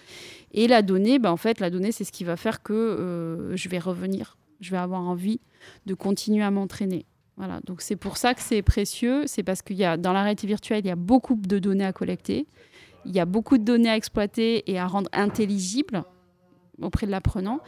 [0.53, 3.69] Et la donnée, bah, en fait, la donnée, c'est ce qui va faire que je
[3.69, 4.37] vais revenir.
[4.61, 5.41] Je vais avoir envie
[5.87, 7.07] de continuer à m'entraîner.
[7.37, 10.23] Voilà, donc c'est pour ça que c'est précieux, c'est parce qu'il y a dans la
[10.23, 12.47] réalité virtuelle, il y a beaucoup de données à collecter,
[13.05, 16.05] il y a beaucoup de données à exploiter et à rendre intelligibles
[16.81, 17.61] auprès de l'apprenant,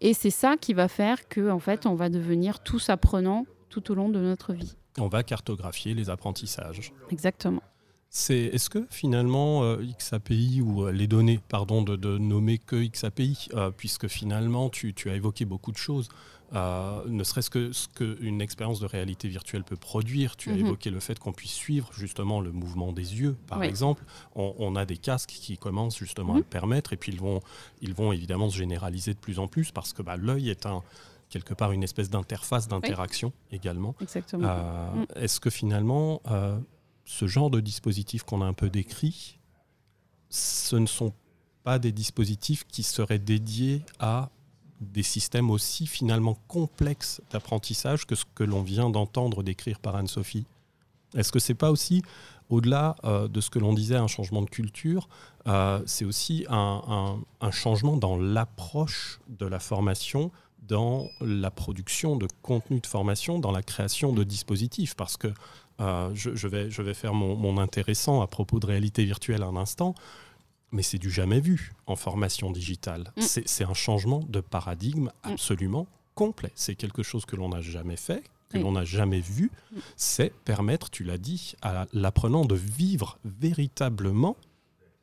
[0.00, 3.90] et c'est ça qui va faire que en fait, on va devenir tous apprenants tout
[3.90, 4.76] au long de notre vie.
[4.98, 6.92] On va cartographier les apprentissages.
[7.10, 7.62] Exactement.
[8.10, 13.48] C'est est-ce que finalement euh, XAPI ou euh, les données, pardon, de, nommer que XAPI,
[13.54, 16.08] euh, puisque finalement tu, tu, as évoqué beaucoup de choses.
[16.54, 20.36] Euh, ne serait-ce que ce qu'une expérience de réalité virtuelle peut produire.
[20.36, 20.66] Tu as mhm.
[20.66, 24.04] évoqué le fait qu'on puisse suivre justement le mouvement des yeux, par exemple.
[24.34, 26.42] On, a des casques qui commencent justement à mhm.
[26.42, 27.40] le permettre, et puis ils vont,
[27.80, 30.82] ils vont évidemment se généraliser de plus en plus parce que bah, l'œil est un,
[31.28, 33.94] quelque part une espèce d'interface d'interaction également.
[34.00, 34.46] Exactement.
[34.48, 35.06] Euh, mm.
[35.16, 36.58] Est-ce que finalement, euh,
[37.04, 39.40] ce genre de dispositif qu'on a un peu décrit,
[40.28, 41.12] ce ne sont
[41.64, 44.30] pas des dispositifs qui seraient dédiés à
[44.80, 50.46] des systèmes aussi finalement complexes d'apprentissage que ce que l'on vient d'entendre décrire par Anne-Sophie.
[51.14, 52.02] Est-ce que c'est pas aussi,
[52.50, 55.08] au-delà euh, de ce que l'on disait, un changement de culture,
[55.46, 57.18] euh, c'est aussi un,
[57.52, 60.30] changement dans l'approche de la formation,
[60.66, 64.94] dans la production de contenu de formation, dans la création de dispositifs?
[64.96, 65.28] Parce que
[65.80, 69.56] euh, je, vais, je vais faire mon, mon intéressant à propos de réalité virtuelle un
[69.56, 69.94] instant
[70.74, 73.12] mais c'est du jamais vu en formation digitale.
[73.16, 73.22] Mm.
[73.22, 75.32] C'est un changement de paradigme mm.
[75.32, 76.50] absolument complet.
[76.54, 79.50] C'est quelque chose que l'on n'a jamais fait, que l'on n'a jamais vu.
[79.72, 79.78] Mm.
[79.96, 84.36] C'est permettre, tu l'as dit, à l'apprenant de vivre véritablement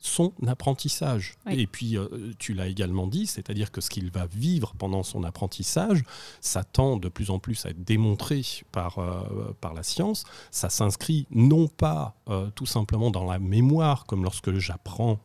[0.01, 1.37] son apprentissage.
[1.49, 5.23] Et puis, euh, tu l'as également dit, c'est-à-dire que ce qu'il va vivre pendant son
[5.23, 6.03] apprentissage,
[6.41, 10.25] ça tend de plus en plus à être démontré par, euh, par la science.
[10.49, 15.19] Ça s'inscrit non pas euh, tout simplement dans la mémoire, comme lorsque j'apprends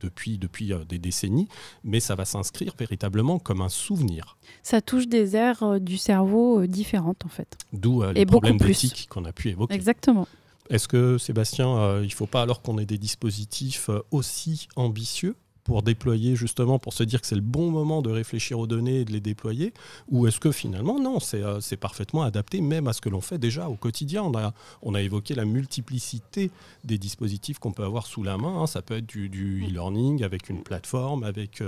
[0.00, 1.48] depuis, depuis des décennies,
[1.82, 4.36] mais ça va s'inscrire véritablement comme un souvenir.
[4.62, 7.58] Ça touche des aires du cerveau différentes, en fait.
[7.72, 9.74] D'où les problèmes d'éthique qu'on a pu évoquer.
[9.74, 10.28] Exactement.
[10.70, 14.68] Est-ce que, Sébastien, euh, il ne faut pas alors qu'on ait des dispositifs euh, aussi
[14.76, 18.66] ambitieux pour déployer justement, pour se dire que c'est le bon moment de réfléchir aux
[18.66, 19.72] données et de les déployer
[20.10, 23.38] Ou est-ce que finalement, non, c'est euh, parfaitement adapté même à ce que l'on fait
[23.38, 24.22] déjà au quotidien?
[24.22, 26.50] On a, on a évoqué la multiplicité
[26.84, 28.62] des dispositifs qu'on peut avoir sous la main.
[28.62, 28.66] Hein.
[28.66, 31.62] Ça peut être du, e-learning avec une plateforme, avec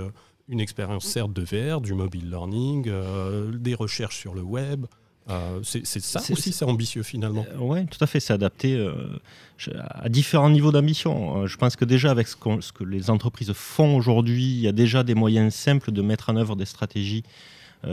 [0.47, 2.91] une expérience certes de VR, du mobile learning,
[3.57, 4.85] des recherches sur le web.
[5.29, 7.45] Euh, c'est ça aussi, c'est ambitieux finalement.
[7.53, 8.93] Euh, oui, tout à fait, c'est adapté euh,
[9.73, 11.47] à différents niveaux d'ambition.
[11.47, 15.03] je pense que déjà avec ce, que les entreprises font aujourd'hui, il y a déjà
[15.03, 17.23] des moyens simples de mettre en œuvre des stratégies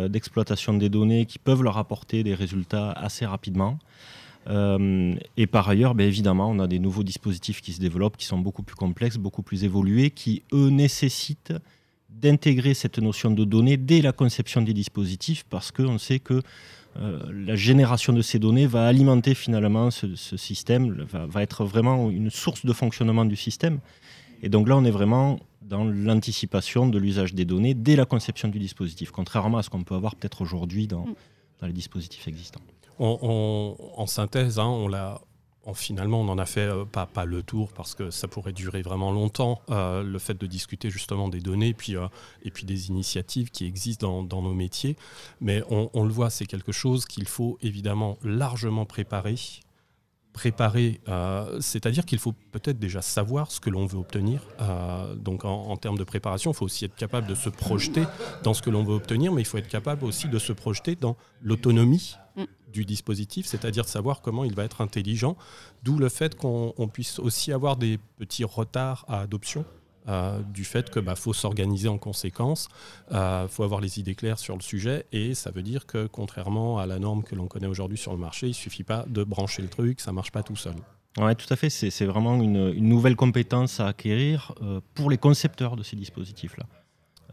[0.08, 3.78] d'exploitation des données qui peuvent leur apporter des résultats assez rapidement.
[4.48, 8.38] et par ailleurs, bien évidemment, on a des nouveaux dispositifs qui se développent, qui sont
[8.38, 11.52] beaucoup plus complexes, beaucoup plus évolués, qui, eux, nécessitent
[12.20, 16.42] d'intégrer cette notion de données dès la conception des dispositifs, parce qu'on sait que
[16.98, 22.30] euh, la génération de ces données va alimenter finalement ce, système, va, être vraiment une
[22.30, 23.78] source de fonctionnement du système.
[24.42, 28.48] Et donc là, on est vraiment dans l'anticipation de l'usage des données dès la conception
[28.48, 31.66] du dispositif, contrairement à ce qu'on peut avoir peut-être aujourd'hui dans, mm.
[31.66, 32.60] les dispositifs existants.
[32.98, 35.20] en synthèse, hein, on l'a
[35.74, 39.12] finalement, on en a fait euh, pas, le tour parce que ça pourrait durer vraiment
[39.12, 42.08] longtemps, euh, le fait de discuter justement des données puis, euh,
[42.42, 44.96] et puis des initiatives qui existent dans, nos métiers.
[45.40, 49.36] Mais on, le voit, c'est quelque chose qu'il faut évidemment largement préparer.
[50.32, 51.00] Préparer,
[51.60, 54.40] c'est-à-dire qu'il faut peut-être déjà savoir ce que l'on veut obtenir.
[55.16, 58.04] donc en, termes de préparation, il faut aussi être capable de se projeter
[58.42, 60.96] dans ce que l'on veut obtenir, mais il faut être capable aussi de se projeter
[60.96, 65.36] dans l'autonomie mm du dispositif, c'est-à-dire de savoir comment il va être intelligent,
[65.84, 69.64] d'où le fait qu'on puisse aussi avoir des petits retards à adoption.
[70.08, 72.68] Euh, du fait qu'il bah, faut s'organiser en conséquence,
[73.12, 76.78] euh, faut avoir les idées claires sur le sujet, et ça veut dire que contrairement
[76.78, 79.62] à la norme que l'on connaît aujourd'hui sur le marché, il suffit pas de brancher
[79.62, 80.74] le truc, ça marche pas tout seul.
[81.18, 85.76] Oui, tout à fait, c'est vraiment une, nouvelle compétence à acquérir euh, pour les concepteurs
[85.76, 86.66] de ces dispositifs-là.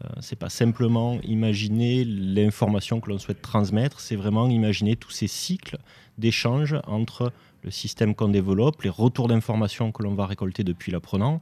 [0.04, 5.26] Euh, c'est pas simplement imaginer l'information que l'on souhaite transmettre, c'est vraiment imaginer tous ces
[5.26, 5.78] cycles
[6.18, 7.32] d'échange entre
[7.62, 11.40] le système qu'on développe, les retours d'informations que l'on va récolter depuis l'apprenant.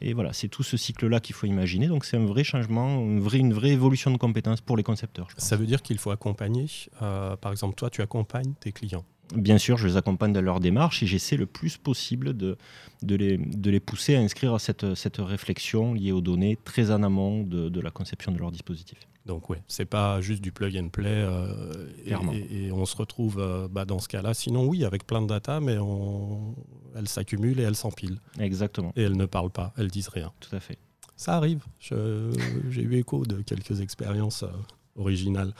[0.00, 1.88] Et voilà, c'est tout ce cycle-là qu'il faut imaginer.
[1.88, 5.28] Donc c'est un vrai changement, une vraie, évolution de compétences pour les concepteurs.
[5.36, 6.66] Ça veut dire qu'il faut accompagner,
[7.02, 10.60] euh, par exemple, toi, tu accompagnes tes clients bien sûr, je les accompagne dans leur
[10.60, 12.56] démarche et j'essaie le plus possible de,
[13.02, 17.02] de, les, de les pousser à inscrire cette, cette réflexion liée aux données très en
[17.02, 18.98] amont de, de la conception de leur dispositif.
[19.28, 23.68] Donc oui, c'est pas juste du plug and play euh, et, on se retrouve euh,
[23.70, 24.32] bah, dans ce cas-là.
[24.32, 26.54] Sinon oui, avec plein de data, mais on,
[26.96, 28.20] elles s'accumulent et elles s'empilent.
[28.40, 28.90] Exactement.
[28.96, 30.32] Et elles ne parlent pas, elles disent rien.
[30.40, 30.78] Tout à fait.
[31.14, 31.62] Ça arrive.
[31.80, 34.50] J'ai eu écho de quelques expériences euh,
[34.96, 35.52] originales.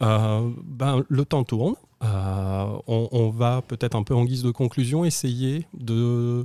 [0.00, 1.74] Ben, le temps tourne.
[2.04, 6.44] Euh, on, va peut-être un peu en guise de conclusion essayer de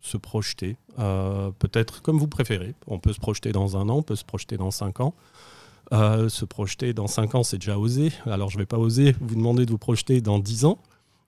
[0.00, 2.74] se projeter, euh, peut-être comme vous préférez.
[2.86, 5.14] On peut se projeter dans un an, on peut se projeter dans cinq ans.
[5.92, 8.12] Euh, se projeter dans cinq ans, c'est déjà osé.
[8.24, 10.78] Alors je ne vais pas oser vous demander de vous projeter dans dix ans,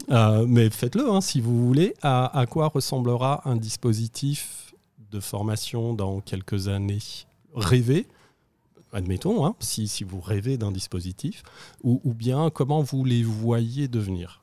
[0.08, 1.94] mais faites-le hein, si vous voulez.
[2.02, 4.74] à, quoi ressemblera un dispositif
[5.12, 6.98] de formation dans quelques années
[7.54, 8.06] Rêvez
[8.92, 11.42] admettons, hein, si, si, vous rêvez d'un dispositif,
[11.82, 14.42] ou, ou, bien comment vous les voyez devenir?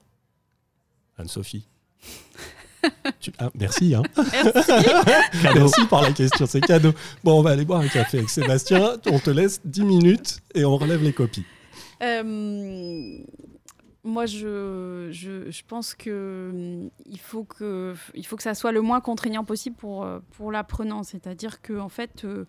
[1.17, 1.67] Anne-Sophie
[3.39, 4.03] ah, merci, hein.
[4.15, 4.71] merci.
[5.43, 6.93] merci pour la question, c'est cadeau.
[7.23, 8.97] Bon, on va aller boire un café avec Sébastien.
[9.07, 11.45] On te laisse 10 minutes et on relève les copies.
[12.03, 13.17] Euh,
[14.03, 18.71] moi, je, je, je, pense que hum, il faut que il faut que ça soit
[18.71, 21.03] le moins contraignant possible pour euh, pour l'apprenant.
[21.03, 22.45] C'est-à-dire que en fait, euh,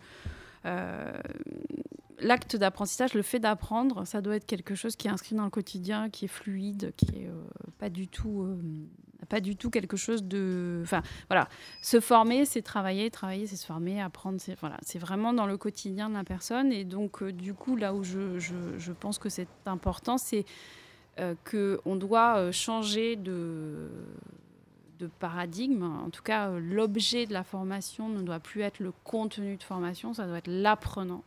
[2.19, 5.49] l'acte d'apprentissage, le fait d'apprendre, ça doit être quelque chose qui est inscrit dans le
[5.49, 7.43] quotidien, qui est fluide, qui est euh,
[7.77, 8.57] pas du tout, euh,
[9.29, 11.47] pas du tout quelque chose de, enfin voilà,
[11.81, 16.09] se former, c'est travailler, travailler, c'est se former, apprendre, c'est voilà, vraiment dans le quotidien
[16.09, 16.71] de la personne.
[16.71, 20.45] Et donc du coup, là où je, pense que c'est important, c'est
[21.43, 23.89] que on doit changer de
[24.97, 25.83] de paradigme.
[25.83, 30.13] En tout cas, l'objet de la formation ne doit plus être le contenu de formation,
[30.13, 31.23] ça doit être l'apprenant.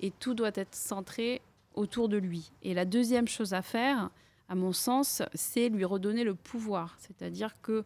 [0.00, 1.40] Et tout doit être centré
[1.74, 2.52] autour de lui.
[2.62, 4.10] Et la deuxième chose à faire,
[4.48, 6.96] à mon sens, c'est lui redonner le pouvoir.
[6.98, 7.84] C'est-à-dire que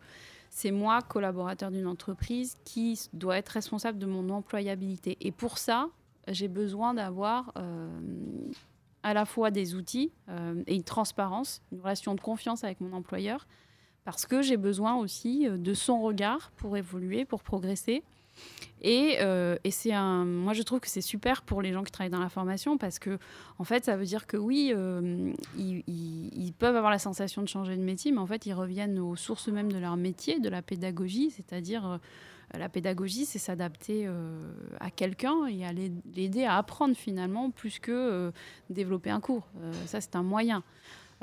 [0.50, 5.16] c'est moi, collaborateur d'une entreprise, qui doit être responsable de mon employabilité.
[5.20, 5.88] Et pour ça,
[6.26, 7.88] j'ai besoin d'avoir euh,
[9.02, 12.92] à la fois des outils euh, et une transparence, une relation de confiance avec mon
[12.92, 13.46] employeur,
[14.08, 18.02] parce que j'ai besoin aussi euh, de son regard pour évoluer, pour progresser.
[18.80, 19.18] Et,
[19.64, 22.20] et c'est un, moi, je trouve que c'est super pour les gens qui travaillent dans
[22.20, 23.18] la formation parce que,
[23.58, 24.72] en fait, ça veut dire que oui,
[25.56, 29.00] ils, ils, peuvent avoir la sensation de changer de métier, mais en fait, ils reviennent
[29.00, 31.98] aux sources mêmes de leur métier, de la pédagogie, c'est-à-dire
[32.56, 34.38] la pédagogie, c'est s'adapter euh,
[34.80, 38.30] à quelqu'un et à l'aider à apprendre finalement, plus que euh,
[38.70, 39.46] développer un cours.
[39.60, 40.62] Euh, ça, c'est un moyen.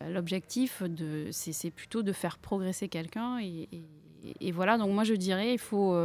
[0.09, 0.83] L'objectif,
[1.31, 3.39] c'est plutôt de faire progresser quelqu'un.
[3.39, 5.95] Et, voilà, donc moi je dirais, il faut,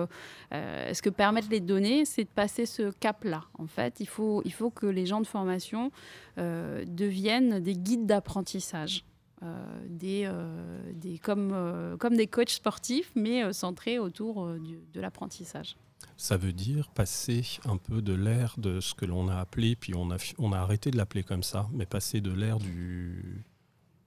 [0.53, 3.45] ce que permettent les données, c'est de passer ce cap-là.
[3.59, 5.91] En fait, il faut, il faut que les gens de formation
[6.37, 9.05] deviennent des guides d'apprentissage.
[9.43, 15.79] Euh, des, euh, des, comme, euh, comme des coachs sportifs, mais centrés autour de l'apprentissage.
[16.19, 19.95] Ça veut dire passer un peu de l'ère de ce que l'on a appelé, puis
[19.95, 23.43] on a, on a arrêté de l'appeler comme ça, mais passer de l'ère du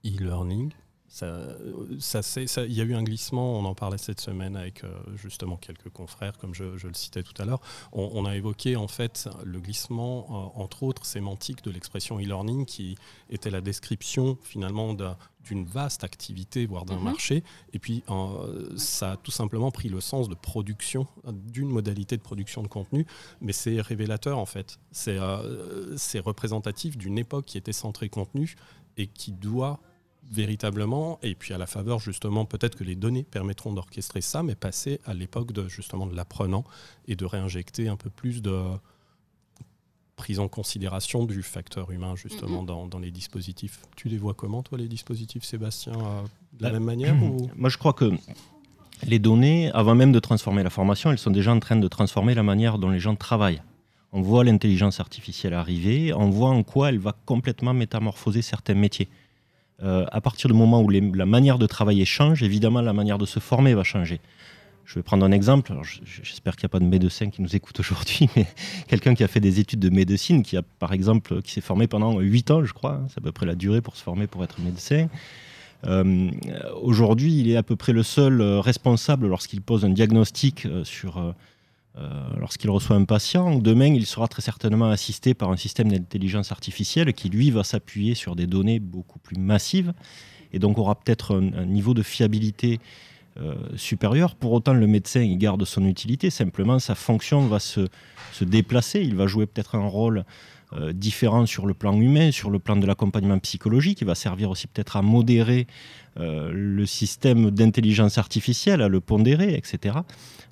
[0.04, 0.72] e-learning
[2.00, 4.92] ça, ça, il y a eu un glissement, on en parlait cette semaine avec euh,
[5.14, 7.60] justement quelques confrères, comme je, le citais tout à l'heure.
[7.92, 10.26] On, a évoqué en fait le glissement,
[10.56, 12.96] euh, entre autres sémantique, de l'expression e-learning, qui
[13.30, 14.96] était la description finalement
[15.44, 17.04] d'une vaste activité, voire d'un mhm.
[17.04, 17.44] marché.
[17.72, 22.22] Et puis, euh, ça a tout simplement pris le sens de production, d'une modalité de
[22.22, 23.06] production de contenu,
[23.40, 24.80] mais c'est révélateur en fait.
[24.90, 25.20] C'est
[26.18, 28.56] représentatif d'une époque qui était centrée contenu
[28.96, 29.78] et qui doit
[30.30, 34.54] véritablement, et puis à la faveur justement peut-être que les données permettront d'orchestrer ça, mais
[34.54, 36.64] passer à l'époque de justement de l'apprenant
[37.06, 38.62] et de réinjecter un peu plus de
[40.16, 43.80] prise en considération du facteur humain justement dans, dans, les dispositifs.
[43.96, 46.22] Tu les vois comment toi les dispositifs Sébastien euh,
[46.52, 47.50] De la bah, même manière ou...
[47.56, 48.12] Moi je crois que
[49.02, 52.34] les données, avant même de transformer la formation, elles sont déjà en train de transformer
[52.34, 53.60] la manière dont les gens travaillent.
[54.12, 59.08] On voit l'intelligence artificielle arriver, on voit en quoi elle va complètement métamorphoser certains métiers.
[59.82, 63.26] Euh, à partir du moment où la manière de travailler change, évidemment, la manière de
[63.26, 64.20] se former va changer.
[64.84, 65.72] Je vais prendre un exemple.
[66.22, 68.46] J'espère qu'il n'y a pas de médecin qui nous écoute aujourd'hui, mais
[68.86, 71.86] quelqu'un qui a fait des études de médecine, qui a par exemple, qui s'est formé
[71.86, 74.26] pendant 8 ans, je crois, hein, c'est à peu près la durée pour se former
[74.26, 75.08] pour être médecin.
[75.86, 76.30] Euh,
[76.82, 81.34] aujourd'hui, il est à peu près le seul euh, responsable lorsqu'il pose un diagnostic sur
[82.38, 83.58] lorsqu'il reçoit un patient.
[83.58, 88.14] Demain, il sera très certainement assisté par un système d'intelligence artificielle qui, lui, va s'appuyer
[88.14, 89.92] sur des données beaucoup plus massives
[90.52, 92.80] et donc aura peut-être un, niveau de fiabilité
[93.40, 94.34] euh, supérieur.
[94.34, 96.30] Pour autant, le médecin, il garde son utilité.
[96.30, 97.88] Simplement, sa fonction va se
[98.40, 99.00] déplacer.
[99.02, 100.24] Il va jouer peut-être un rôle
[100.76, 104.00] euh, différent sur le plan humain, sur le plan de l'accompagnement psychologique.
[104.00, 105.66] Il va servir aussi peut-être à modérer
[106.16, 109.96] le système d'intelligence artificielle, à le pondérer, etc.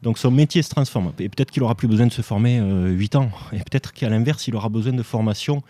[0.03, 1.13] Donc son métier se transforme.
[1.19, 3.31] Et peut-être qu'il aura plus besoin de se former euh, 8 ans.
[3.53, 5.63] Et peut-être qu'à l'inverse, il aura besoin de formation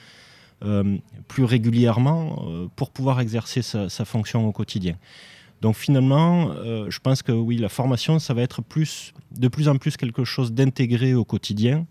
[0.64, 0.96] euh,
[1.28, 4.96] plus régulièrement euh, pour pouvoir exercer sa, fonction au quotidien.
[5.60, 9.68] Donc finalement, euh, je pense que oui, la formation, ça va être plus, de plus
[9.68, 11.86] en plus quelque chose d'intégré au quotidien.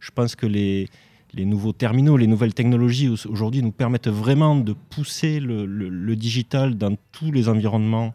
[0.00, 0.88] Je pense que les,
[1.34, 6.96] les nouveaux terminaux, les nouvelles technologies aujourd'hui nous permettent vraiment de pousser le, digital dans
[7.10, 8.14] tous les environnements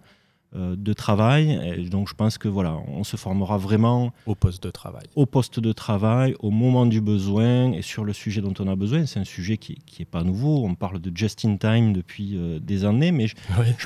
[0.53, 1.59] de travail.
[1.77, 5.03] Et donc je pense que voilà, on se formera vraiment au poste de travail.
[5.15, 8.75] Au poste de travail, au moment du besoin et sur le sujet dont on a
[8.75, 9.05] besoin.
[9.05, 10.65] C'est un sujet qui n'est pas nouveau.
[10.65, 13.35] On parle de just in time depuis euh, des années, mais je,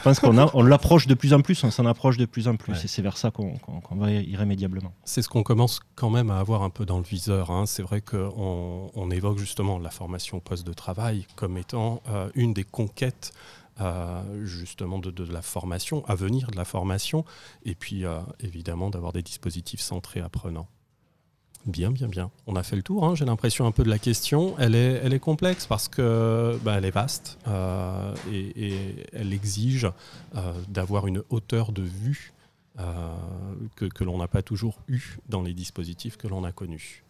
[0.04, 2.84] pense qu'on on l'approche de plus en plus, on s'en approche de plus en plus.
[2.84, 3.56] Et c'est vers ça qu'on
[3.92, 4.94] va irrémédiablement.
[5.04, 7.52] C'est ce qu'on commence quand même à avoir un peu dans le viseur.
[7.52, 7.66] Hein.
[7.66, 12.30] C'est vrai qu'on on évoque justement la formation au poste de travail comme étant euh,
[12.36, 13.32] une des conquêtes
[14.44, 17.26] justement de, la formation, à venir de la formation,
[17.66, 20.68] et puis euh, évidemment d'avoir des dispositifs centrés apprenants.
[21.66, 22.32] Bien, bien, bien.
[22.48, 23.14] On a fait le tour, hein.
[23.14, 24.56] j'ai l'impression un peu de la question.
[24.58, 29.88] Elle est, elle est complexe parce que bah, elle est vaste euh, et, elle exige
[30.36, 32.34] euh, d'avoir une hauteur de vue
[33.76, 37.04] que, que l'on n'a pas toujours eu dans les dispositifs que l'on a connus.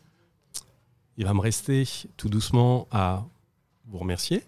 [1.16, 1.88] Il va me rester
[2.18, 3.24] tout doucement à
[3.86, 4.44] vous remercier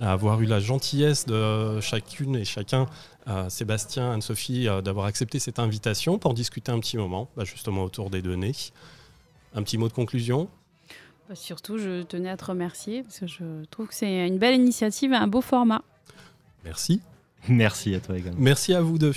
[0.00, 2.86] à avoir eu la gentillesse de chacune et chacun,
[3.28, 7.84] euh, Sébastien, Anne-Sophie, euh, d'avoir accepté cette invitation pour discuter un petit moment, bah, justement
[7.84, 8.54] autour des données.
[9.54, 10.48] Un petit mot de conclusion?
[11.28, 14.54] Bah, Surtout, je tenais à te remercier parce que je trouve que c'est une belle
[14.54, 15.82] initiative et un beau format.
[16.64, 17.00] Merci.
[17.48, 18.40] Merci à toi également.
[18.40, 19.12] Merci à vous deux.